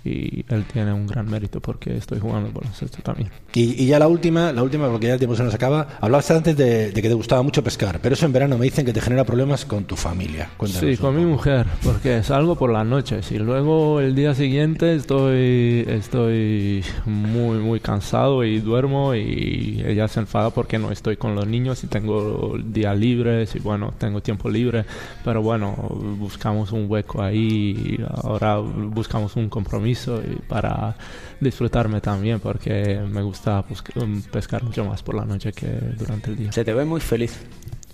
[0.08, 3.30] Y él tiene un gran mérito porque estoy jugando baloncesto también.
[3.54, 5.88] Y, y ya la última, la última, porque ya el tiempo se nos acaba.
[6.00, 8.86] Hablabas antes de, de que te gustaba mucho pescar, pero eso en verano me dicen
[8.86, 10.50] que te genera problemas con tu familia.
[10.58, 10.90] Cuéntanos.
[10.90, 15.86] Sí, con mi mujer, porque salgo por las noches y luego el día siguiente estoy,
[15.88, 21.48] estoy muy, muy cansado y duermo y ella se enfada porque no estoy con los
[21.48, 24.86] niños y tengo días libres y bueno, tengo tiempo libre,
[25.24, 25.76] pero bueno,
[26.18, 30.96] buscamos un hueco ahí ahora buscamos un compromiso y para
[31.40, 33.94] disfrutarme también porque me gusta busca-
[34.32, 36.52] pescar mucho más por la noche que durante el día.
[36.52, 37.40] Se te ve muy feliz.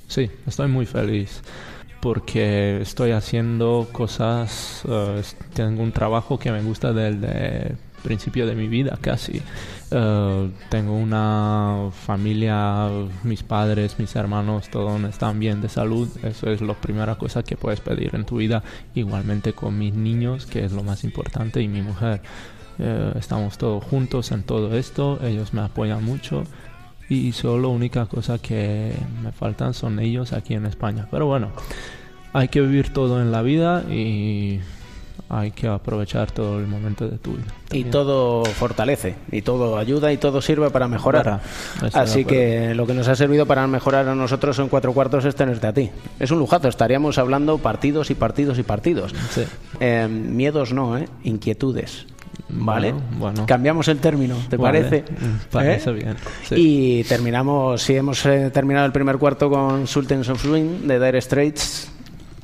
[0.07, 1.41] Sí, estoy muy feliz
[2.01, 5.21] porque estoy haciendo cosas, eh,
[5.53, 9.41] tengo un trabajo que me gusta desde principio de mi vida casi.
[9.91, 12.89] Eh, tengo una familia,
[13.23, 16.07] mis padres, mis hermanos, todos están bien de salud.
[16.23, 18.63] Eso es la primera cosa que puedes pedir en tu vida.
[18.93, 22.21] Igualmente con mis niños, que es lo más importante, y mi mujer.
[22.79, 26.43] Eh, estamos todos juntos en todo esto, ellos me apoyan mucho
[27.07, 31.07] y solo única cosa que me faltan son ellos aquí en España.
[31.11, 31.51] Pero bueno,
[32.33, 34.59] hay que vivir todo en la vida y
[35.33, 37.45] hay que aprovechar todo el momento de tu vida.
[37.71, 41.23] Y todo fortalece, y todo ayuda, y todo sirve para mejorar.
[41.23, 45.25] Para, Así que lo que nos ha servido para mejorar a nosotros en cuatro cuartos
[45.25, 45.89] es tenerte a ti.
[46.19, 49.13] Es un lujazo, estaríamos hablando partidos y partidos y partidos.
[49.31, 49.43] Sí.
[49.79, 51.07] Eh, miedos no, ¿eh?
[51.23, 52.05] Inquietudes.
[52.49, 52.91] ¿Vale?
[52.91, 53.45] Bueno, bueno.
[53.47, 55.11] Cambiamos el término, ¿te Vale, parece?
[55.11, 55.93] mm, parece ¿Eh?
[55.93, 56.55] bien, sí.
[56.57, 61.21] Y terminamos, si hemos eh, terminado el primer cuarto con Sultans of Swing de Dire
[61.21, 61.91] Straits,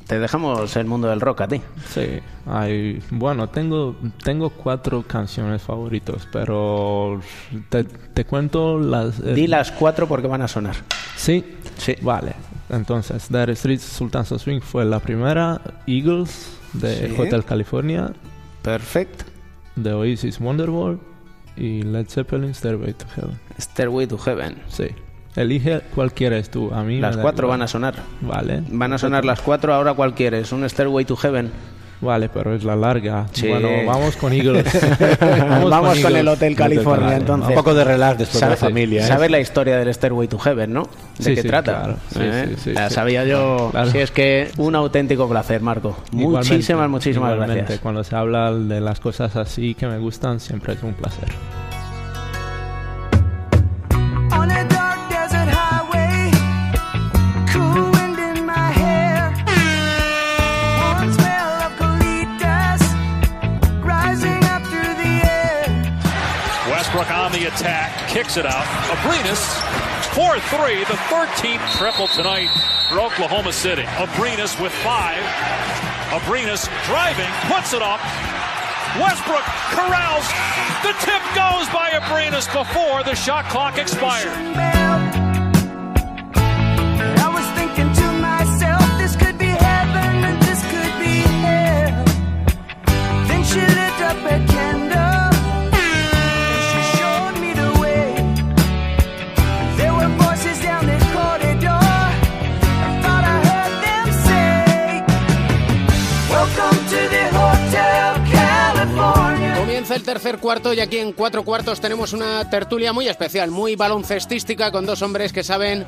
[0.10, 1.62] te dejamos el mundo del rock a ti.
[1.88, 7.22] Sí, hay, bueno, tengo, tengo cuatro canciones favoritos, pero
[7.70, 9.20] te, te cuento las...
[9.20, 10.76] eh, Di las cuatro porque van a sonar.
[11.16, 11.46] ¿Sí?
[11.78, 11.96] Sí.
[12.02, 12.34] Vale.
[12.70, 15.62] Entonces, Dire Straits Sultans of Swing fue la primera.
[15.86, 17.16] Eagles de Sí.
[17.22, 18.12] Hotel California.
[18.64, 19.26] Perfecto.
[19.76, 21.00] De Oasis Wonderwall.
[21.56, 23.40] Y Led Zeppelin Stairway to Heaven.
[23.60, 24.58] Stairway to Heaven.
[24.70, 24.88] Sí.
[25.36, 26.72] Elige cuál quieres tú.
[26.74, 27.60] A mí Las cuatro igual.
[27.60, 27.96] van a sonar.
[28.22, 28.64] Vale.
[28.70, 30.52] Van a sonar las cuatro, ahora cuál quieres.
[30.52, 31.52] Un Stairway to Heaven.
[32.02, 33.26] Vale, pero es la larga.
[33.34, 33.50] Sí.
[33.50, 34.64] Bueno, vamos con Eagles.
[35.20, 36.16] Vamos, con, Eagles.
[36.22, 37.50] el Hotel California, entonces.
[37.50, 39.04] Un poco de relax después de la familia.
[39.04, 39.08] ¿eh?
[39.08, 40.84] ¿Sabes la historia del Stairway to Heaven, no?
[41.18, 41.74] ¿De Sí, qué sí, trata?
[41.84, 41.98] claro.
[42.14, 42.46] Sí, ¿Eh?
[42.56, 42.96] sí, sí, La sí.
[42.96, 43.68] sabía yo.
[43.72, 43.92] Claro.
[43.92, 45.98] Si es que un auténtico placer, Marco.
[46.14, 47.58] Igualmente, Muchísimas, muchísimas igualmente.
[47.64, 47.80] gracias.
[47.82, 51.28] Cuando se habla de las cosas así que me gustan, siempre es un placer.
[68.24, 68.66] Kicks it out.
[68.92, 69.40] Abrinas,
[70.12, 72.50] 4-3, the 13th triple tonight
[72.90, 73.84] for Oklahoma City.
[73.84, 75.24] Abrinas with five.
[76.12, 78.02] Abrinas driving, puts it up.
[79.00, 80.28] Westbrook corrals.
[80.84, 85.09] The tip goes by Abrinas before the shot clock expired.
[110.00, 114.72] El tercer cuarto y aquí en cuatro cuartos tenemos una tertulia muy especial, muy baloncestística,
[114.72, 115.86] con dos hombres que saben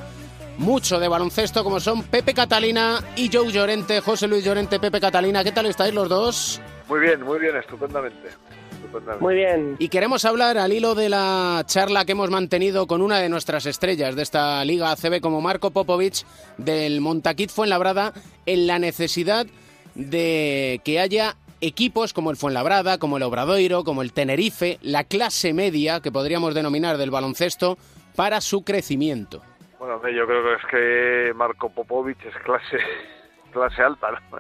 [0.58, 5.46] mucho de baloncesto, como son Pepe Catalina y Joe Llorente, José Luis Llorente, Pepe Catalina.
[5.46, 6.60] ¿Qué tal estáis los dos?
[6.90, 8.28] Muy bien, muy bien, estupendamente.
[8.74, 9.24] estupendamente.
[9.24, 9.76] Muy bien.
[9.80, 13.66] Y queremos hablar al hilo de la charla que hemos mantenido con una de nuestras
[13.66, 16.26] estrellas de esta liga ACB como Marco Popovich
[16.58, 18.12] del Montaquit Fuenlabrada
[18.46, 19.48] en la necesidad
[19.96, 25.54] de que haya equipos como el Fuenlabrada, como el Obradoiro, como el Tenerife, la clase
[25.54, 27.78] media que podríamos denominar del baloncesto
[28.16, 29.42] para su crecimiento.
[29.80, 32.78] Bueno, yo creo que es que Marco Popovic es clase
[33.52, 34.40] clase alta, ¿no?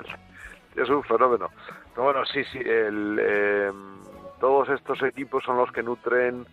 [0.83, 1.49] es un fenómeno.
[1.93, 3.71] Pero bueno, sí, sí, eh,
[4.39, 6.45] todos estos equipos son los que nutren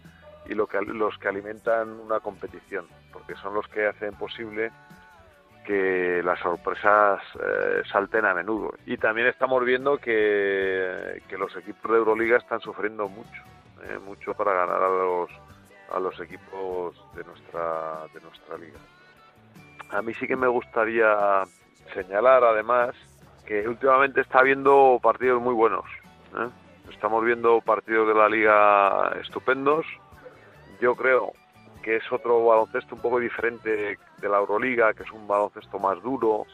[0.48, 4.70] y lo que, los que alimentan una competición, porque son los que hacen posible
[5.68, 8.72] que las sorpresas eh, salten a menudo.
[8.86, 13.42] Y también estamos viendo que, que los equipos de Euroliga están sufriendo mucho,
[13.82, 15.30] eh, mucho para ganar a los,
[15.92, 18.78] a los equipos de nuestra, de nuestra liga.
[19.90, 21.42] A mí sí que me gustaría
[21.92, 22.94] señalar, además,
[23.44, 25.84] que últimamente está habiendo partidos muy buenos.
[26.34, 26.48] ¿eh?
[26.90, 29.84] Estamos viendo partidos de la liga estupendos.
[30.80, 31.34] Yo creo
[31.82, 36.02] que es otro baloncesto un poco diferente de la Euroliga, que es un baloncesto más
[36.02, 36.46] duro,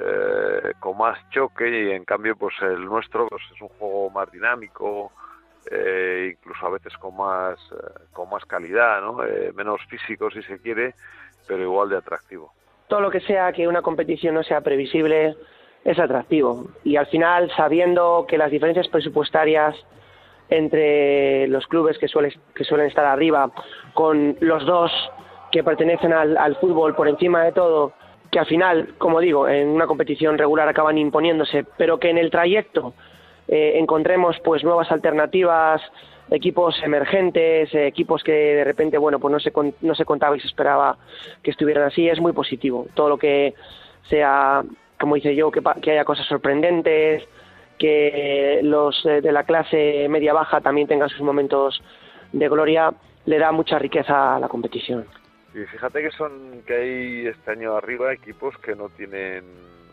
[0.00, 4.30] eh, con más choque, y en cambio, pues el nuestro pues, es un juego más
[4.32, 5.12] dinámico,
[5.70, 9.24] eh, incluso a veces con más, eh, con más calidad, ¿no?
[9.24, 10.94] Eh, menos físico si se quiere,
[11.46, 12.52] pero igual de atractivo.
[12.88, 15.36] todo lo que sea que una competición no sea previsible
[15.84, 16.68] es atractivo.
[16.84, 19.74] Y al final, sabiendo que las diferencias presupuestarias
[20.50, 23.50] entre los clubes que, suele- que suelen estar arriba,
[23.94, 24.90] con los dos
[25.50, 27.92] que pertenecen al, al fútbol por encima de todo,
[28.30, 32.30] que al final, como digo, en una competición regular acaban imponiéndose, pero que en el
[32.30, 32.94] trayecto
[33.48, 35.80] eh, encontremos pues nuevas alternativas,
[36.30, 39.52] equipos emergentes, eh, equipos que de repente, bueno, pues no se,
[39.82, 40.96] no se contaba y se esperaba
[41.42, 42.86] que estuvieran así, es muy positivo.
[42.94, 43.54] Todo lo que
[44.08, 44.64] sea,
[44.98, 47.22] como dice yo, que, que haya cosas sorprendentes,
[47.84, 51.82] que los eh, de la clase media-baja también tengan sus momentos
[52.32, 52.94] de gloria,
[53.26, 55.04] le da mucha riqueza a la competición.
[55.54, 59.44] Y fíjate que son que hay este año arriba equipos que no tienen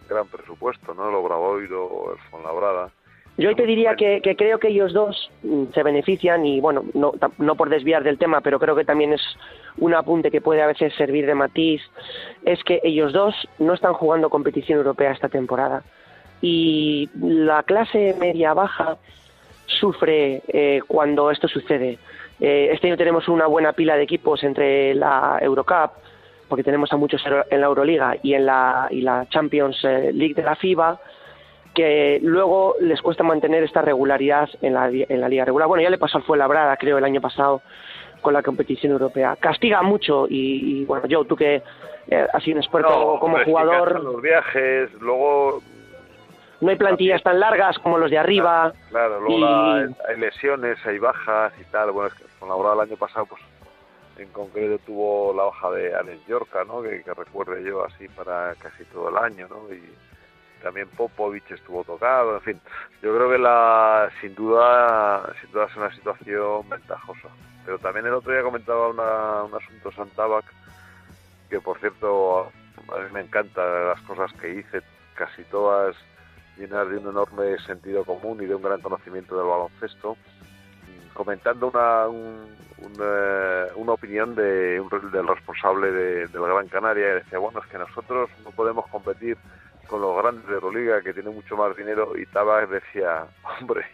[0.07, 1.09] gran presupuesto, ¿no?
[1.09, 2.91] El Obradoiro, el Fonlabrada.
[3.37, 7.11] Yo te diría que, que creo que ellos dos mm, se benefician y bueno, no,
[7.39, 9.21] no por desviar del tema, pero creo que también es
[9.79, 11.81] un apunte que puede a veces servir de matiz,
[12.45, 15.83] es que ellos dos no están jugando competición europea esta temporada
[16.41, 18.97] y la clase media-baja
[19.65, 21.97] sufre eh, cuando esto sucede.
[22.39, 25.91] Eh, este año tenemos una buena pila de equipos entre la Eurocup,
[26.49, 30.33] porque tenemos a muchos en la Euroliga y en la, y la Champions eh, League
[30.33, 30.99] de la FIBA,
[31.73, 35.67] que luego les cuesta mantener esta regularidad en la, en la liga regular.
[35.67, 37.61] Bueno, ya le pasó al Fuenlabrada, creo, el año pasado
[38.21, 39.37] con la competición europea.
[39.39, 41.61] Castiga mucho y, y, bueno, yo, tú que
[42.07, 45.61] eh, has sido un experto No, como hombre, jugador, los viajes, luego
[46.61, 48.71] no hay plantillas tan largas como los de arriba.
[48.89, 49.75] Claro, luego Y- la-
[50.07, 51.91] hay lesiones, hay bajas y tal.
[51.91, 53.41] Bueno, es que con la del año pasado, pues
[54.17, 56.81] en concreto tuvo la baja de Alex Yorca, ¿no?
[56.81, 59.73] Que, que recuerde yo así para casi todo el año, ¿no?
[59.73, 59.81] Y
[60.61, 62.61] también Popovich estuvo tocado, en fin.
[63.01, 67.29] Yo creo que la, sin duda, sin duda es una situación ventajosa.
[67.65, 70.45] Pero también el otro día comentaba una, un asunto Santabac,
[71.49, 72.41] que por cierto
[72.93, 74.81] a mí me encanta las cosas que hice,
[75.15, 75.95] casi todas
[76.61, 80.15] llenas de un enorme sentido común y de un gran conocimiento del baloncesto,
[81.13, 87.05] comentando una, un- un, eh, una opinión de, un del responsable de, del Gran Canaria,
[87.07, 89.37] que decía, bueno, es que nosotros no podemos competir
[89.87, 93.25] con los grandes de Euroliga que tienen mucho más dinero y Tabak decía,
[93.59, 93.85] hombre,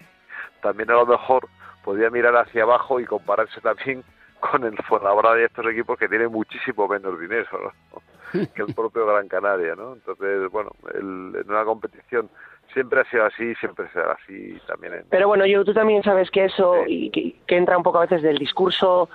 [0.62, 1.48] también a lo mejor
[1.84, 4.04] podía mirar hacia abajo y compararse también
[4.40, 7.74] con el Fuenlabrada y estos equipos que tienen muchísimo menos dinero
[8.32, 9.94] que el propio Gran Canaria, ¿no?
[9.94, 12.30] Entonces, bueno, el- en una competición
[12.74, 16.30] siempre ha sido así, siempre será así también en, Pero bueno, yo tú también sabes
[16.32, 19.10] que eso y que, que entra un poco a veces del discurso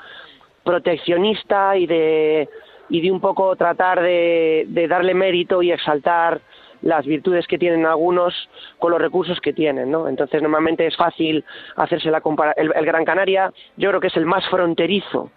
[0.64, 2.48] proteccionista y de
[2.88, 6.40] y de un poco tratar de, de darle mérito y exaltar
[6.82, 8.34] las virtudes que tienen algunos
[8.78, 10.08] con los recursos que tienen, ¿no?
[10.08, 11.44] Entonces normalmente es fácil
[11.76, 15.30] hacerse la compara el, el Gran Canaria, yo creo que es el más fronterizo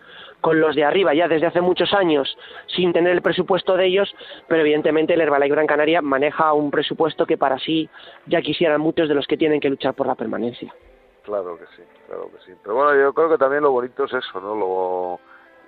[0.46, 4.16] con los de arriba ya desde hace muchos años sin tener el presupuesto de ellos,
[4.48, 7.90] pero evidentemente el Herbalife Gran Canaria maneja un presupuesto que para sí
[8.28, 10.72] ya quisieran muchos de los que tienen que luchar por la permanencia.
[11.24, 12.56] Claro que sí, claro que sí.
[12.62, 14.54] Pero bueno, yo creo que también lo bonito es eso, ¿no?
[14.56, 15.20] Lo,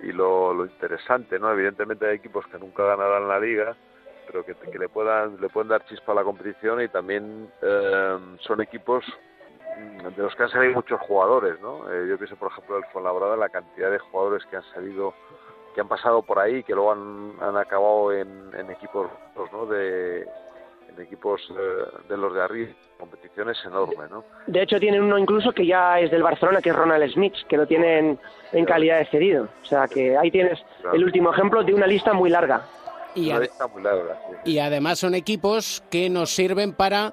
[0.08, 1.50] y lo, lo interesante, ¿no?
[1.50, 3.74] Evidentemente hay equipos que nunca ganarán la liga,
[4.28, 8.16] pero que, que le puedan le pueden dar chispa a la competición y también eh,
[8.42, 9.04] son equipos
[10.16, 11.90] de los que han salido muchos jugadores, ¿no?
[11.92, 15.14] Eh, yo pienso, por ejemplo, el Fuenlabrada, la cantidad de jugadores que han salido,
[15.74, 19.08] que han pasado por ahí, que luego han, han acabado en, en equipos,
[19.52, 19.66] ¿no?
[19.66, 24.24] De, en equipos eh, de los de arriba, competiciones enormes, ¿no?
[24.46, 27.56] De hecho, tienen uno incluso que ya es del Barcelona, que es Ronald Smith, que
[27.56, 28.18] lo tienen
[28.52, 29.48] en calidad de cedido.
[29.62, 30.58] O sea, que ahí tienes
[30.92, 32.62] el último ejemplo de una lista muy larga.
[33.14, 34.50] Y Una ade- lista muy larga, sí.
[34.52, 37.12] Y además son equipos que nos sirven para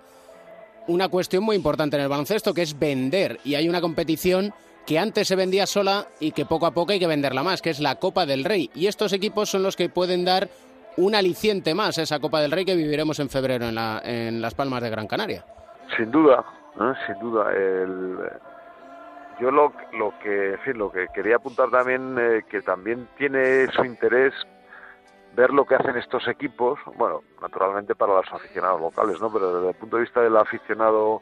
[0.88, 3.40] una cuestión muy importante en el baloncesto, que es vender.
[3.44, 4.54] Y hay una competición
[4.86, 7.72] que antes se vendía sola y que poco a poco hay que venderla más, que
[7.72, 8.70] es la Copa del Rey.
[8.76, 10.48] Y estos equipos son los que pueden dar
[10.98, 14.42] un aliciente más a esa Copa del Rey que viviremos en febrero en, la- en
[14.42, 15.44] Las Palmas de Gran Canaria.
[15.98, 16.44] Sin duda,
[17.08, 17.52] sin duda.
[17.52, 18.18] El,
[19.42, 23.84] yo lo, lo que, en lo que quería apuntar también, eh, que también tiene su
[23.84, 24.34] interés
[25.36, 29.32] ver lo que hacen estos equipos, bueno, naturalmente para los aficionados locales, ¿no?
[29.32, 31.22] Pero desde el punto de vista del aficionado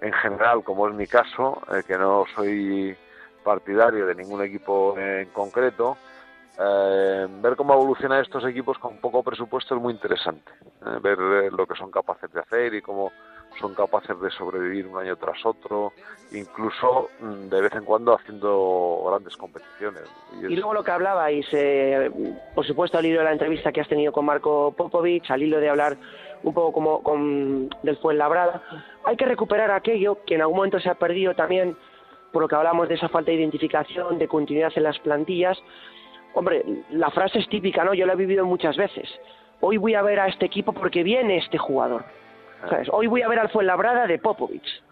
[0.00, 2.96] en general, como es mi caso, eh, que no soy
[3.44, 5.96] partidario de ningún equipo en concreto,
[6.58, 10.50] eh, ver cómo evolucionan estos equipos con poco presupuesto es muy interesante.
[10.84, 13.12] eh, ver eh, lo que son capaces de hacer y cómo
[13.58, 15.92] son capaces de sobrevivir un año tras otro,
[16.32, 20.02] incluso mm, de vez en cuando haciendo grandes competiciones.
[20.42, 22.10] Y luego lo que hablabais, eh,
[22.54, 25.58] por supuesto al hilo de la entrevista que has tenido con Marco Popovich, al hilo
[25.58, 25.96] de hablar
[26.42, 28.62] un poco como con del Fuenlabrada,
[29.04, 31.76] hay que recuperar aquello que en algún momento se ha perdido también
[32.32, 35.58] por lo que hablamos de esa falta de identificación, de continuidad en las plantillas.
[36.34, 37.92] Hombre, la frase es típica, ¿no?
[37.92, 39.08] Yo la he vivido muchas veces.
[39.60, 42.04] Hoy voy a ver a este equipo porque viene este jugador.
[42.68, 42.88] ¿Sabes?
[42.92, 44.82] Hoy voy a ver al Fuenlabrada de Popovich.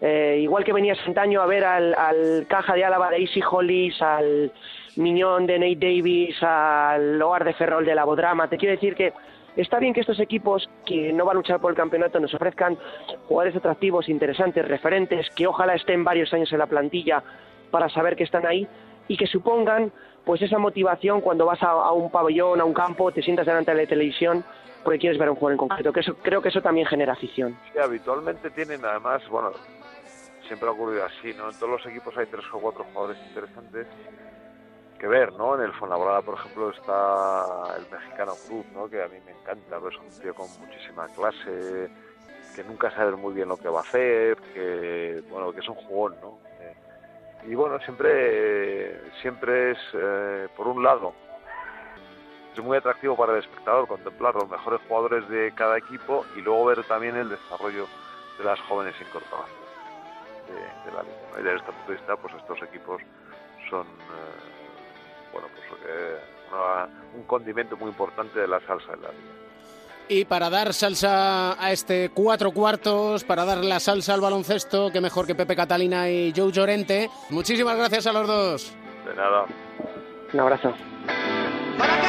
[0.00, 4.00] Eh, igual que venías antaño a ver al, al Caja de Álava de Easy Hollis,
[4.02, 4.52] al
[4.96, 8.48] Miñón de Nate Davis, al Loar de Ferrol de la Bodrama.
[8.48, 9.12] Te quiero decir que
[9.56, 12.76] está bien que estos equipos que no van a luchar por el campeonato nos ofrezcan
[13.26, 17.22] jugadores atractivos, interesantes, referentes, que ojalá estén varios años en la plantilla
[17.70, 18.68] para saber que están ahí
[19.08, 19.90] y que supongan
[20.24, 23.72] pues esa motivación cuando vas a, a un pabellón, a un campo, te sientas delante
[23.72, 24.44] de la televisión
[24.86, 25.92] porque quieres ver a un jugador en concreto.
[25.92, 27.58] Que eso, creo que eso también genera afición.
[27.72, 29.50] Sí, habitualmente tienen además, bueno,
[30.46, 31.50] siempre ha ocurrido así, ¿no?
[31.50, 33.88] En todos los equipos hay tres o cuatro jugadores interesantes
[34.96, 35.56] que ver, ¿no?
[35.56, 38.88] En el Fuenlabrada, por ejemplo, está el mexicano Cruz, ¿no?
[38.88, 41.90] Que a mí me encanta, pues, es un tío con muchísima clase,
[42.54, 45.74] que nunca sabe muy bien lo que va a hacer, que, bueno, que es un
[45.74, 46.38] jugón, ¿no?
[46.60, 46.76] Eh,
[47.48, 51.12] y bueno, siempre, siempre es, eh, por un lado,
[52.56, 56.64] es muy atractivo para el espectador contemplar los mejores jugadores de cada equipo y luego
[56.66, 57.86] ver también el desarrollo
[58.38, 59.66] de las jóvenes incorporaciones
[60.48, 60.54] de,
[60.90, 61.16] de la liga.
[61.34, 61.40] ¿no?
[61.40, 63.02] Y desde este punto de vista, pues estos equipos
[63.70, 66.18] son eh, bueno, pues, eh,
[66.52, 69.32] una- un condimento muy importante de la salsa de la liga.
[70.08, 75.00] Y para dar salsa a este cuatro cuartos, para dar la salsa al baloncesto, que
[75.00, 77.10] mejor que Pepe Catalina y Joe Llorente.
[77.30, 78.72] Muchísimas gracias a los dos.
[79.04, 79.46] De nada.
[80.32, 80.72] Un abrazo.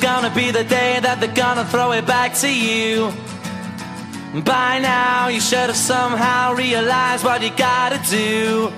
[0.00, 3.12] gonna be the day that they're gonna throw it back to you.
[4.42, 8.72] By now, you should have somehow realized what you gotta do.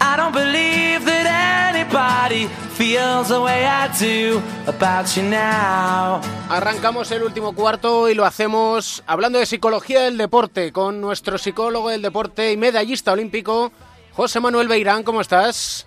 [0.00, 6.20] I don't believe that anybody feels the way I do about you now.
[6.48, 11.90] Arrancamos el último cuarto y lo hacemos hablando de psicología del deporte con nuestro psicólogo
[11.90, 13.72] del deporte y medallista olímpico,
[14.14, 15.02] José Manuel Beirán.
[15.02, 15.86] ¿Cómo estás?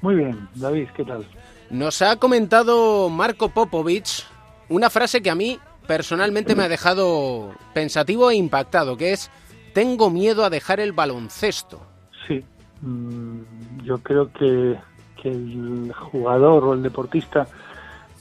[0.00, 1.26] Muy bien, David, ¿qué tal?
[1.74, 4.24] Nos ha comentado Marco Popovich
[4.68, 5.58] una frase que a mí
[5.88, 9.28] personalmente me ha dejado pensativo e impactado, que es
[9.72, 11.84] tengo miedo a dejar el baloncesto.
[12.28, 12.44] Sí,
[12.80, 14.78] mm, yo creo que,
[15.20, 17.48] que el jugador o el deportista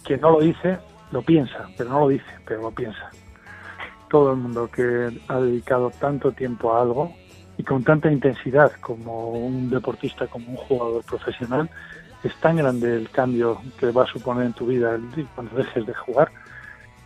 [0.03, 0.79] que no lo dice,
[1.11, 3.11] lo piensa, pero no lo dice, pero lo piensa.
[4.09, 7.13] Todo el mundo que ha dedicado tanto tiempo a algo
[7.59, 11.69] y con tanta intensidad como un deportista, como un jugador profesional,
[12.23, 14.97] es tan grande el cambio que va a suponer en tu vida
[15.35, 16.31] cuando dejes de jugar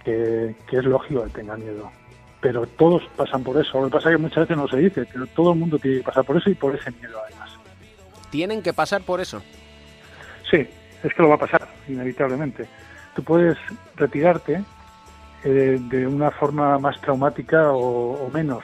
[0.04, 1.92] que, que es lógico que tenga miedo.
[2.40, 3.80] Pero todos pasan por eso.
[3.82, 5.98] Lo que pasa es que muchas veces no se dice, pero todo el mundo tiene
[5.98, 7.50] que pasar por eso y por ese miedo además.
[8.30, 9.42] Tienen que pasar por eso.
[10.50, 10.68] Sí,
[11.04, 12.68] es que lo va a pasar, inevitablemente.
[13.16, 13.58] Tú puedes
[13.96, 14.62] retirarte
[15.44, 18.64] eh, de una forma más traumática o, o menos.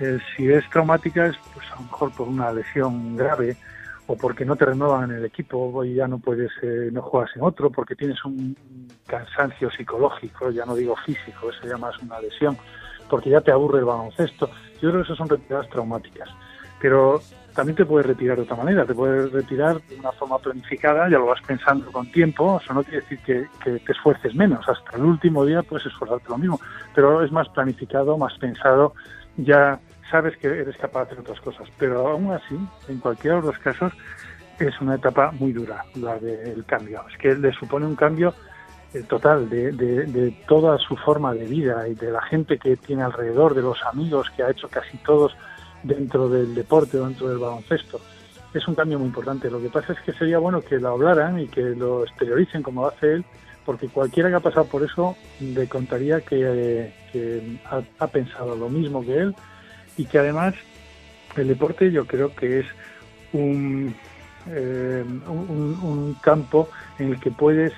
[0.00, 3.56] Eh, si es traumática es pues a lo mejor por una lesión grave
[4.06, 7.30] o porque no te renuevan en el equipo y ya no puedes, eh, no juegas
[7.36, 8.56] en otro, porque tienes un
[9.06, 12.56] cansancio psicológico, ya no digo físico, eso ya más una lesión,
[13.08, 14.50] porque ya te aburre el baloncesto.
[14.80, 16.28] Yo creo que esas son retiradas traumáticas.
[16.80, 17.20] pero
[17.54, 21.18] también te puedes retirar de otra manera, te puedes retirar de una forma planificada, ya
[21.18, 24.96] lo vas pensando con tiempo, eso no quiere decir que, que te esfuerces menos, hasta
[24.96, 26.60] el último día puedes esforzarte lo mismo,
[26.94, 28.94] pero es más planificado, más pensado,
[29.36, 29.78] ya
[30.10, 32.56] sabes que eres capaz de hacer otras cosas, pero aún así,
[32.88, 33.92] en cualquiera de los casos,
[34.58, 38.34] es una etapa muy dura la del cambio, es que le supone un cambio
[38.92, 42.76] eh, total de, de, de toda su forma de vida y de la gente que
[42.76, 45.36] tiene alrededor, de los amigos que ha hecho casi todos
[45.82, 48.00] dentro del deporte, dentro del baloncesto.
[48.52, 49.50] Es un cambio muy importante.
[49.50, 52.86] Lo que pasa es que sería bueno que lo hablaran y que lo exterioricen como
[52.86, 53.24] hace él,
[53.66, 56.92] porque cualquiera que ha pasado por eso le contaría que,
[57.68, 59.34] ha, ha pensado lo mismo que él
[59.96, 60.54] y que además
[61.36, 62.66] el deporte yo creo que es
[63.32, 63.94] un,
[64.48, 66.68] eh, un, campo
[66.98, 67.72] en el que puedes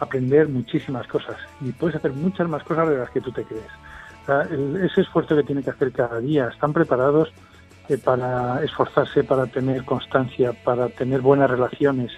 [0.00, 3.70] aprender muchísimas cosas y puedes hacer muchas más cosas de las que tú te crees.
[4.84, 7.32] Ese esfuerzo que tiene que hacer cada día, están preparados
[7.88, 12.12] eh, para esforzarse, para tener constancia, para tener buenas relaciones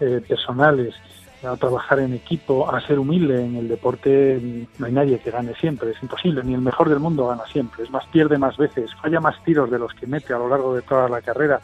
[0.00, 0.94] eh, personales,
[1.42, 4.66] a trabajar en equipo, a ser humilde en el deporte.
[4.78, 7.84] No hay nadie que gane siempre, es imposible, ni el mejor del mundo gana siempre.
[7.84, 10.74] Es más, pierde más veces, falla más tiros de los que mete a lo largo
[10.74, 11.60] de toda la carrera.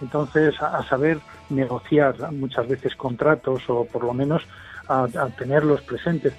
[0.00, 1.18] Entonces, a, saber
[1.50, 4.42] negociar muchas veces contratos o por lo menos
[4.88, 5.06] a,
[5.36, 6.32] tenerlos presentes,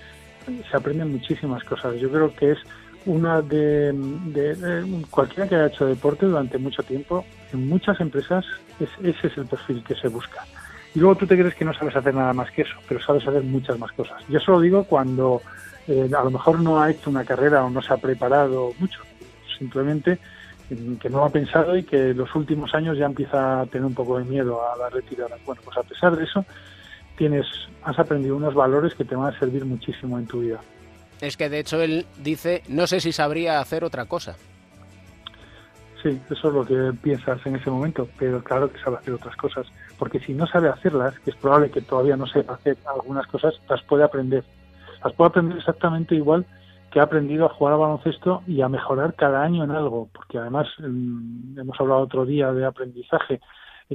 [0.71, 1.95] se aprenden muchísimas cosas.
[1.99, 2.59] Yo creo que es
[3.05, 8.45] una de, de- de- cualquiera que haya hecho deporte durante mucho tiempo, en muchas empresas
[8.79, 10.45] es- ese es el perfil que se busca.
[10.95, 13.27] Y luego tú te crees que no sabes hacer nada más que eso, pero sabes
[13.27, 14.23] hacer muchas más cosas.
[14.27, 15.41] Yo eso lo digo cuando
[15.87, 19.01] eh, a lo mejor no ha hecho una carrera o no se ha preparado mucho,
[19.57, 20.19] simplemente
[20.69, 23.93] mm, que no ha pensado y que los últimos años ya empieza a tener un
[23.93, 25.37] poco de miedo a la retirada.
[25.45, 26.43] Bueno, pues a pesar de eso,
[27.17, 27.45] tienes,
[27.83, 30.59] has aprendido unos valores que te van a servir muchísimo en tu vida.
[31.21, 34.37] Es que de hecho él dice, no sé si sabría hacer otra cosa.
[36.01, 39.35] Sí, eso es lo que piensas en ese momento, pero claro que sabe hacer otras
[39.35, 39.67] cosas,
[39.99, 43.59] porque si no sabe hacerlas, que es probable que todavía no sepa hacer algunas cosas,
[43.69, 44.43] las puede aprender.
[45.03, 46.45] Las puede aprender exactamente igual
[46.91, 50.39] que ha aprendido a jugar a baloncesto y a mejorar cada año en algo, porque
[50.39, 53.41] además hemos hablado otro día de aprendizaje,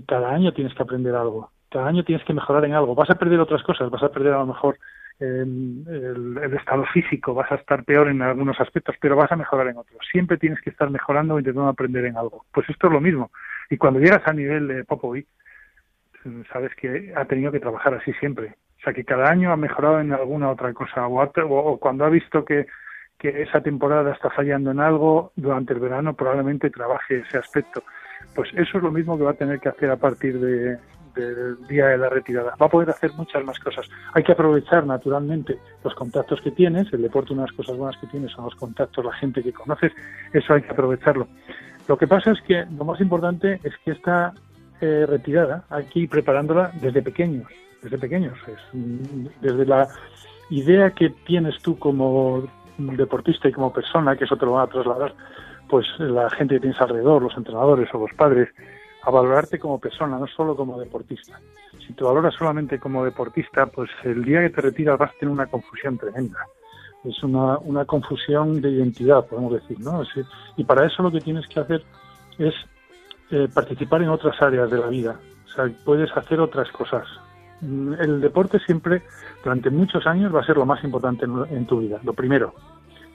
[0.07, 2.95] cada año tienes que aprender algo, cada año tienes que mejorar en algo.
[2.95, 4.79] Vas a perder otras cosas, vas a perder a lo mejor
[5.19, 9.37] eh, el, el estado físico, vas a estar peor en algunos aspectos, pero vas a
[9.37, 9.99] mejorar en otros.
[10.11, 12.45] Siempre tienes que estar mejorando o intentando aprender en algo.
[12.53, 13.31] Pues esto es lo mismo.
[13.71, 15.27] Y cuando llegas a nivel de Popovic,
[16.53, 18.55] sabes que ha tenido que trabajar así siempre.
[18.79, 21.07] O sea, que cada año ha mejorado en alguna otra cosa.
[21.07, 22.67] O, ha- o- cuando ha visto que,
[23.19, 27.83] que esa temporada está fallando en algo, durante el verano probablemente trabaje ese aspecto.
[28.35, 30.77] Pues eso es lo mismo que va a tener que hacer a partir de,
[31.15, 32.55] del día de la retirada.
[32.61, 33.89] Va a poder hacer muchas más cosas.
[34.13, 36.93] Hay que aprovechar naturalmente los contactos que tienes.
[36.93, 39.53] El deporte, una de las cosas buenas que tienes son los contactos, la gente que
[39.53, 39.93] conoces.
[40.33, 41.29] Eso hay que aprovecharlo.
[41.89, 44.33] Lo que pasa es que lo más importante es que esta
[44.81, 45.65] eh, retirada
[45.95, 47.47] ir preparándola desde pequeños.
[47.83, 48.39] Desde pequeños.
[48.47, 48.59] Es,
[49.41, 49.89] desde la
[50.51, 52.47] idea que tienes tú como
[52.79, 55.15] deportista y como persona, que eso te lo van a trasladar
[55.69, 58.49] pues la gente que tienes alrededor, los entrenadores o los padres,
[59.03, 61.39] a valorarte como persona, no solo como deportista.
[61.87, 65.33] Si te valoras solamente como deportista, pues el día que te retiras vas a tener
[65.33, 66.47] una confusión tremenda.
[67.05, 70.03] Es una, una confusión de identidad, podemos decir, ¿no?
[70.57, 71.83] Y para eso lo que tienes que hacer
[72.39, 72.55] es
[73.31, 75.17] eh, participar en otras áreas de la vida.
[75.47, 77.07] O sea, puedes hacer otras cosas.
[77.61, 79.03] Mm, El deporte siempre,
[79.43, 81.99] durante muchos años, va a ser lo más importante en, en tu vida.
[82.03, 82.55] Lo primero,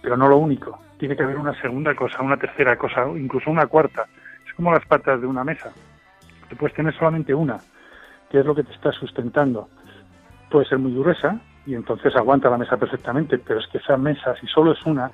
[0.01, 0.79] pero no lo único.
[0.97, 4.05] Tiene que haber una segunda cosa, una tercera cosa, incluso una cuarta.
[4.47, 5.71] Es como las patas de una mesa.
[6.49, 7.59] Tú puedes tener solamente una,
[8.29, 9.69] que es lo que te está sustentando.
[10.49, 14.35] Puede ser muy gruesa y entonces aguanta la mesa perfectamente, pero es que esa mesa,
[14.41, 15.11] si solo es una,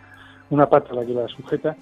[0.50, 1.76] una pata la que la sujeta,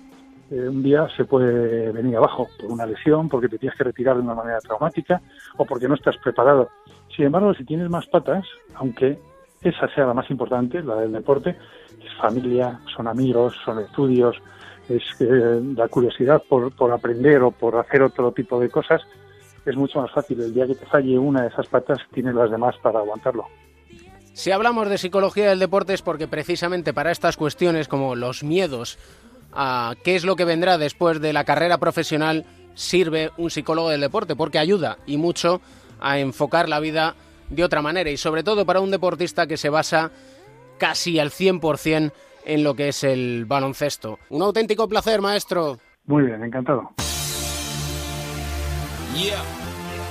[0.52, 4.18] eh, un día se puede venir abajo por una lesión, porque te tienes que retirar
[4.18, 5.22] de una manera traumática
[5.58, 6.70] o porque no estás preparado.
[7.16, 9.20] Sin embargo, si tienes más patas, aunque
[9.62, 11.58] esa sea la más importante, la del deporte,
[12.04, 14.36] es familia, son amigos, son estudios,
[14.90, 19.02] es eh, la curiosidad por, por aprender o por hacer otro tipo de cosas,
[19.66, 20.42] es mucho más fácil.
[20.42, 23.48] El día que te falle una de esas patas, tienes las demás para aguantarlo.
[24.34, 28.98] Si hablamos de psicología del deporte es porque precisamente para estas cuestiones como los miedos
[29.56, 32.46] a qué es lo que vendrá después de la carrera profesional
[32.76, 35.62] sirve un psicólogo del deporte porque ayuda y mucho
[36.00, 37.16] a enfocar la vida
[37.50, 40.12] de otra manera y sobre todo para un deportista que se basa
[40.78, 42.12] casi al 100%
[42.46, 44.20] en lo que es el baloncesto.
[44.30, 45.78] Un auténtico placer, maestro.
[46.06, 46.92] Muy bien, encantado.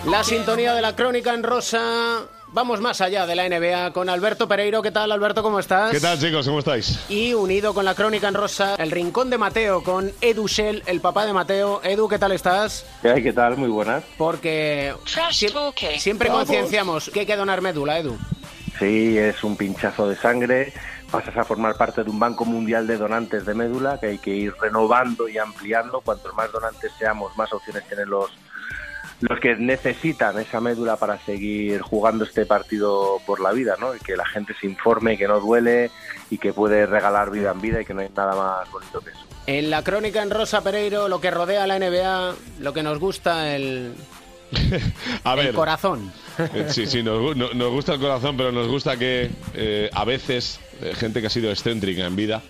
[0.07, 2.22] La sintonía de la crónica en rosa
[2.55, 4.83] Vamos más allá de la NBA con Alberto Pereiro.
[4.83, 5.43] ¿Qué tal, Alberto?
[5.43, 5.91] ¿Cómo estás?
[5.91, 6.45] ¿Qué tal, chicos?
[6.45, 7.01] ¿Cómo estáis?
[7.09, 11.01] Y unido con la crónica en rosa, el rincón de Mateo con Edu Shell, el
[11.01, 11.81] papá de Mateo.
[11.83, 12.85] Edu, ¿qué tal estás?
[13.01, 13.23] ¿Qué hay?
[13.23, 13.57] ¿Qué tal?
[13.57, 14.05] Muy buenas.
[14.19, 16.45] Porque sie- siempre Vamos.
[16.47, 18.19] concienciamos que hay que donar médula, Edu.
[18.79, 20.75] Sí, es un pinchazo de sangre.
[21.11, 24.31] Pasas a formar parte de un banco mundial de donantes de médula que hay que
[24.31, 26.03] ir renovando y ampliando.
[26.03, 28.31] Cuantos más donantes seamos, más opciones tienen los,
[29.23, 33.95] los que necesitan esa médula para seguir jugando este partido por la vida, ¿no?
[33.95, 35.91] Y que la gente se informe, que no duele
[36.29, 39.11] y que puede regalar vida en vida y que no hay nada más bonito que
[39.11, 39.20] eso.
[39.47, 42.99] En la crónica en rosa, Pereiro, lo que rodea a la NBA, lo que nos
[42.99, 43.95] gusta, el,
[45.25, 46.12] A el corazón.
[46.39, 50.95] Eh, Sí, sí, nos gusta el corazón, pero nos gusta que eh, a veces eh,
[50.95, 52.43] gente que ha sido excéntrica en vida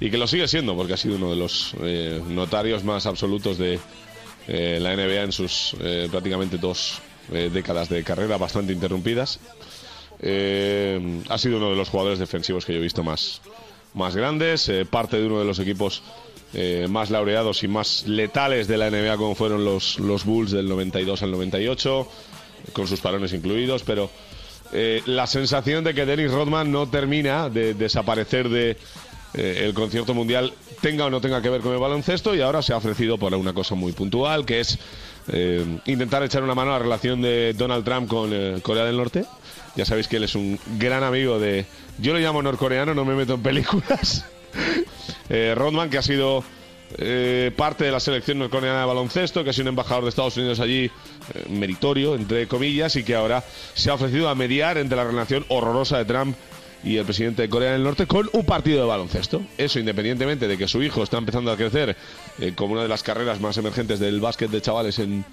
[0.00, 3.58] y que lo sigue siendo, porque ha sido uno de los eh, notarios más absolutos
[3.58, 3.78] de
[4.48, 7.00] eh, la NBA en sus eh, prácticamente dos
[7.32, 9.38] eh, décadas de carrera bastante interrumpidas.
[10.20, 13.40] Eh, ha sido uno de los jugadores defensivos que yo he visto más,
[13.94, 16.02] más grandes, parte de uno de los equipos
[16.88, 21.22] más laureados y más letales de la NBA como fueron los, los Bulls del 92
[21.22, 22.08] al 98,
[22.72, 24.10] con sus parones incluidos, pero
[25.06, 28.76] la sensación de que Dennis Rodman no termina de desaparecer de
[29.34, 32.62] eh, el concierto mundial tenga o no tenga que ver con el baloncesto y ahora
[32.62, 34.78] se ha ofrecido por una cosa muy puntual que es
[35.28, 38.96] eh, intentar echar una mano a la relación de Donald Trump con eh, Corea del
[38.96, 39.24] Norte.
[39.76, 41.64] Ya sabéis que él es un gran amigo de...
[41.98, 44.24] Yo lo llamo norcoreano, no me meto en películas.
[45.54, 46.42] Rodman, que ha sido
[46.98, 50.36] eh, parte de la selección norcoreana de baloncesto, que ha sido un embajador de Estados
[50.36, 50.90] Unidos allí,
[51.48, 55.98] meritorio, entre comillas, y que ahora se ha ofrecido a mediar entre la relación horrorosa
[55.98, 56.36] de Trump
[56.82, 59.42] y el presidente de Corea del Norte con un partido de baloncesto.
[59.58, 61.96] Eso independientemente de que su hijo está empezando a crecer
[62.38, 65.24] eh, como una de las carreras más emergentes del básquet de chavales en,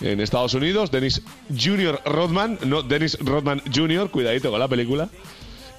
[0.00, 0.90] en Estados Unidos.
[0.90, 1.22] Dennis
[1.58, 5.08] Junior Rodman, no Dennis Rodman Jr., cuidadito con la película.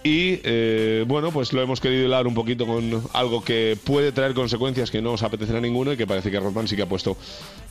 [0.06, 4.36] Y eh, bueno, pues lo hemos querido hilar un poquito con algo que puede traer
[4.36, 6.86] consecuencias que no os apetecerá a ninguno y que parece que Rodman sí que ha
[6.86, 7.18] puesto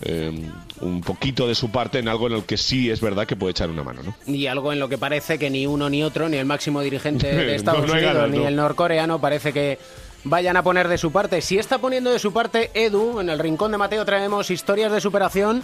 [0.02, 0.32] eh,
[0.80, 3.52] un poquito de su parte en algo en el que sí es verdad que puede
[3.52, 4.16] echar una mano, ¿no?
[4.26, 7.28] Y algo en lo que parece que ni uno ni otro, ni el máximo dirigente
[7.32, 9.78] de Estados No, no hay Unidos, ganas, ni el norcoreano, parece que
[10.24, 11.40] vayan a poner de su parte.
[11.40, 15.00] Si está poniendo de su parte Edu, en el rincón de Mateo traemos historias de
[15.00, 15.62] superación,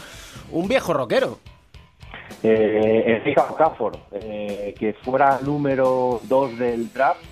[0.53, 1.41] un viejo rockero.
[2.43, 7.23] Eh, Enrique Okafor, eh, que fuera número 2 del draft,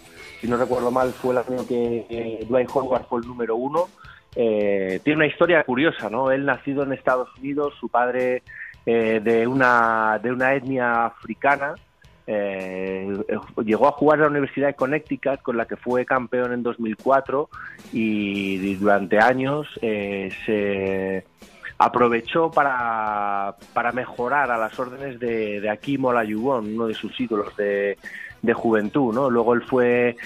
[0.40, 3.88] si no recuerdo mal fue el año que eh, Dwight Howard fue el número 1,
[4.34, 6.30] tiene una historia curiosa, ¿no?
[6.30, 8.42] Él nacido en Estados Unidos, su padre
[8.90, 11.74] eh, de, una, de una etnia africana,
[12.26, 13.06] eh,
[13.62, 17.50] llegó a jugar en la Universidad de Connecticut, con la que fue campeón en 2004,
[17.92, 21.26] y durante años eh, se
[21.78, 27.96] aprovechó para, para mejorar a las órdenes de, de Akim uno de sus ídolos de,
[28.42, 29.14] de juventud.
[29.14, 29.30] ¿no?
[29.30, 30.16] Luego él fue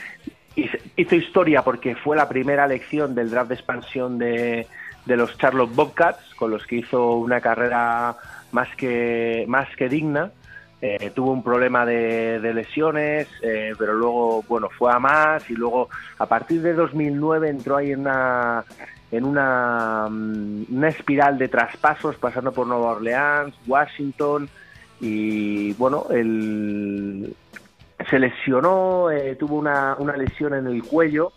[0.57, 4.67] hizo- hizo historia porque fue la primera elección del draft de expansión de,
[5.05, 8.17] de los Charlotte Bobcats, con los que hizo una carrera
[8.53, 10.31] más que, más que digna.
[10.85, 15.55] Eh, tuvo un problema de, de lesiones, eh, pero luego, bueno, fue a más y
[15.55, 15.89] luego
[16.19, 18.65] a partir de 2009 entró ahí en una,
[19.13, 24.49] en una, mm, una espiral de traspasos pasando por Nueva Orleans, Washington
[25.01, 27.37] y bueno, el,
[28.09, 31.33] se lesionó, eh, tuvo una, una lesión en el cuello,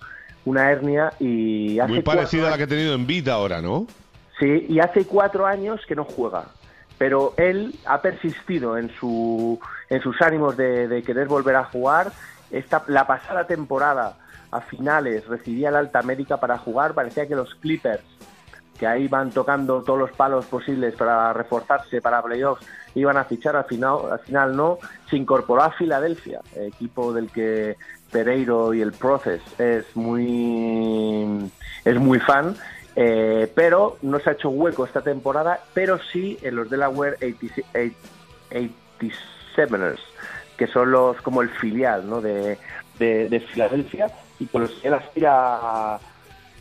[0.45, 3.87] una hernia y hace Muy parecida a la que ha tenido en vida ahora, ¿no?
[4.39, 6.45] Sí, y hace cuatro años que no juega.
[6.97, 9.59] Pero él ha persistido en, su,
[9.89, 12.11] en sus ánimos de, de querer volver a jugar.
[12.51, 14.17] Esta, la pasada temporada,
[14.55, 16.93] a finales, recibía la alta médica para jugar.
[16.93, 18.03] Parecía que los Clippers,
[18.79, 23.55] que ahí van tocando todos los palos posibles para reforzarse para playoffs, iban a fichar.
[23.55, 24.79] Al final, al final no.
[25.09, 27.75] Se incorporó a Filadelfia, equipo del que
[28.11, 31.51] Pereiro y el Process es muy,
[31.83, 32.55] es muy fan.
[32.97, 37.93] Eh, pero no se ha hecho hueco esta temporada, pero sí en los Delaware 86
[38.49, 39.99] 87ers,
[40.55, 42.21] que son los como el filial ¿no?
[42.21, 42.57] de,
[42.97, 44.07] de, de Filadelfia
[44.39, 45.99] y con él aspira a,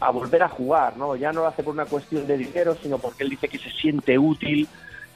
[0.01, 0.97] a volver a jugar.
[0.97, 1.17] ¿no?
[1.17, 3.71] Ya no lo hace por una cuestión de dinero, sino porque él dice que se
[3.71, 4.69] siente útil,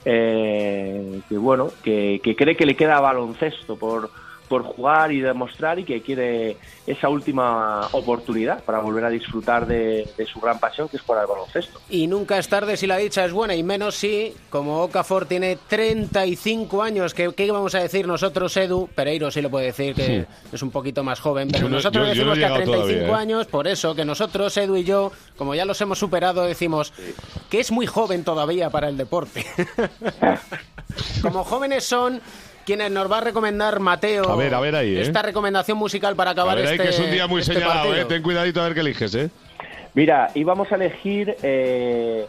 [0.05, 4.11] eh, que bueno, que, que cree que le queda baloncesto por,
[4.49, 10.09] por jugar y demostrar y que quiere esa última oportunidad para volver a disfrutar de,
[10.17, 11.81] de su gran pasión que es jugar al baloncesto.
[11.91, 15.59] Y nunca es tarde si la dicha es buena, y menos si, como Okafor tiene
[15.69, 18.89] 35 años, que ¿qué vamos a decir nosotros, Edu?
[18.95, 22.09] Pereiro sí lo puede decir, que es un poquito más joven, pero Yo no- nosotros
[22.09, 23.21] yo- yo no decimos que a llegado 35 todavía, ¿eh?
[23.21, 26.93] años, por eso, que nosotros, Edu y yo, como ya los hemos superado, decimos
[27.51, 29.45] que es muy joven todavía para el deporte.
[31.23, 32.21] como jóvenes son
[32.69, 34.29] quienes nos va a recomendar Mateo.
[34.31, 35.01] A ver, a ver ahí, ¿eh?
[35.01, 37.95] Esta recomendación musical para A acabar ahí este que es un día muy este señalado.
[37.95, 38.05] ¿eh?
[38.05, 39.31] Ten cuidadito a ver qué eliges, ¿eh?
[39.95, 42.27] Mira, íbamos a elegir eh,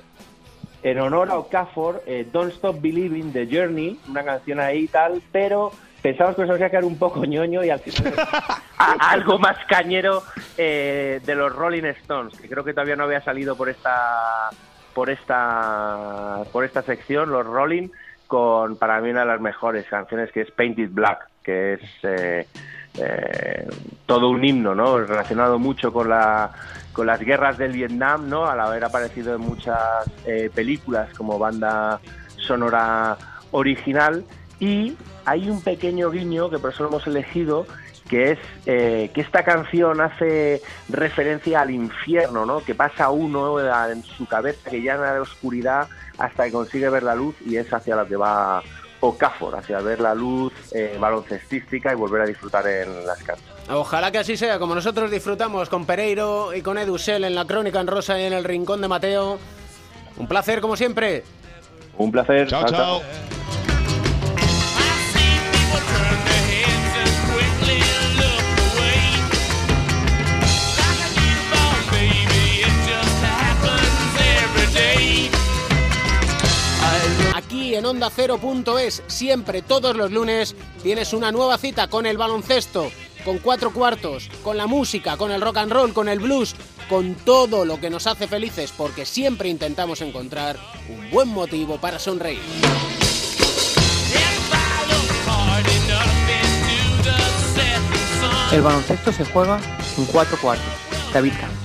[0.81, 5.21] en honor a Okafor eh, Don't Stop Believing de Journey, una canción ahí y tal,
[5.33, 8.13] pero pensamos que nos iba a quedar un poco ñoño y al final
[8.77, 10.23] a- algo más cañero
[10.57, 14.49] eh, de los Rolling Stones, que creo que todavía no había salido por esta
[14.93, 17.89] por esta por esta sección, los Rolling,
[18.29, 22.47] con para mí una de las mejores canciones que es Painted Black, que es eh,
[22.93, 23.67] eh,
[24.05, 24.99] todo un himno, ¿no?
[24.99, 26.51] Relacionado mucho con la
[26.93, 28.45] con las guerras del Vietnam, ¿no?
[28.45, 31.99] Al haber aparecido en muchas eh, películas como banda
[32.37, 33.17] sonora
[33.49, 34.23] original
[34.59, 37.65] y hay un pequeño guiño que por eso lo hemos elegido
[38.07, 42.59] que es eh, que esta canción hace referencia al infierno, ¿no?
[42.59, 43.59] Que pasa uno
[43.89, 45.87] en su cabeza que llena de oscuridad
[46.19, 48.61] hasta que consigue ver la luz y es hacia lo que va
[49.01, 53.45] Okafor, hacia ver la luz eh, baloncestística y volver a disfrutar en las canchas.
[53.69, 57.79] Ojalá que así sea, como nosotros disfrutamos con Pereiro y con Edusel en la Crónica
[57.79, 59.39] en Rosa y en el Rincón de Mateo.
[60.17, 61.23] Un placer, como siempre.
[61.97, 62.47] Un placer.
[62.47, 63.01] Chao, chao.
[77.79, 80.53] En Onda Cero.es, siempre, todos los lunes,
[80.83, 82.91] tienes una nueva cita con el baloncesto,
[83.23, 86.55] con cuatro cuartos, con la música, con el rock and roll, con el blues,
[86.89, 90.57] con todo lo que nos hace felices, porque siempre intentamos encontrar
[90.89, 92.41] un buen motivo para sonreír.
[98.51, 99.59] El baloncesto se juega
[99.97, 100.65] en cuatro cuartos.
[101.13, 101.58] David Camp.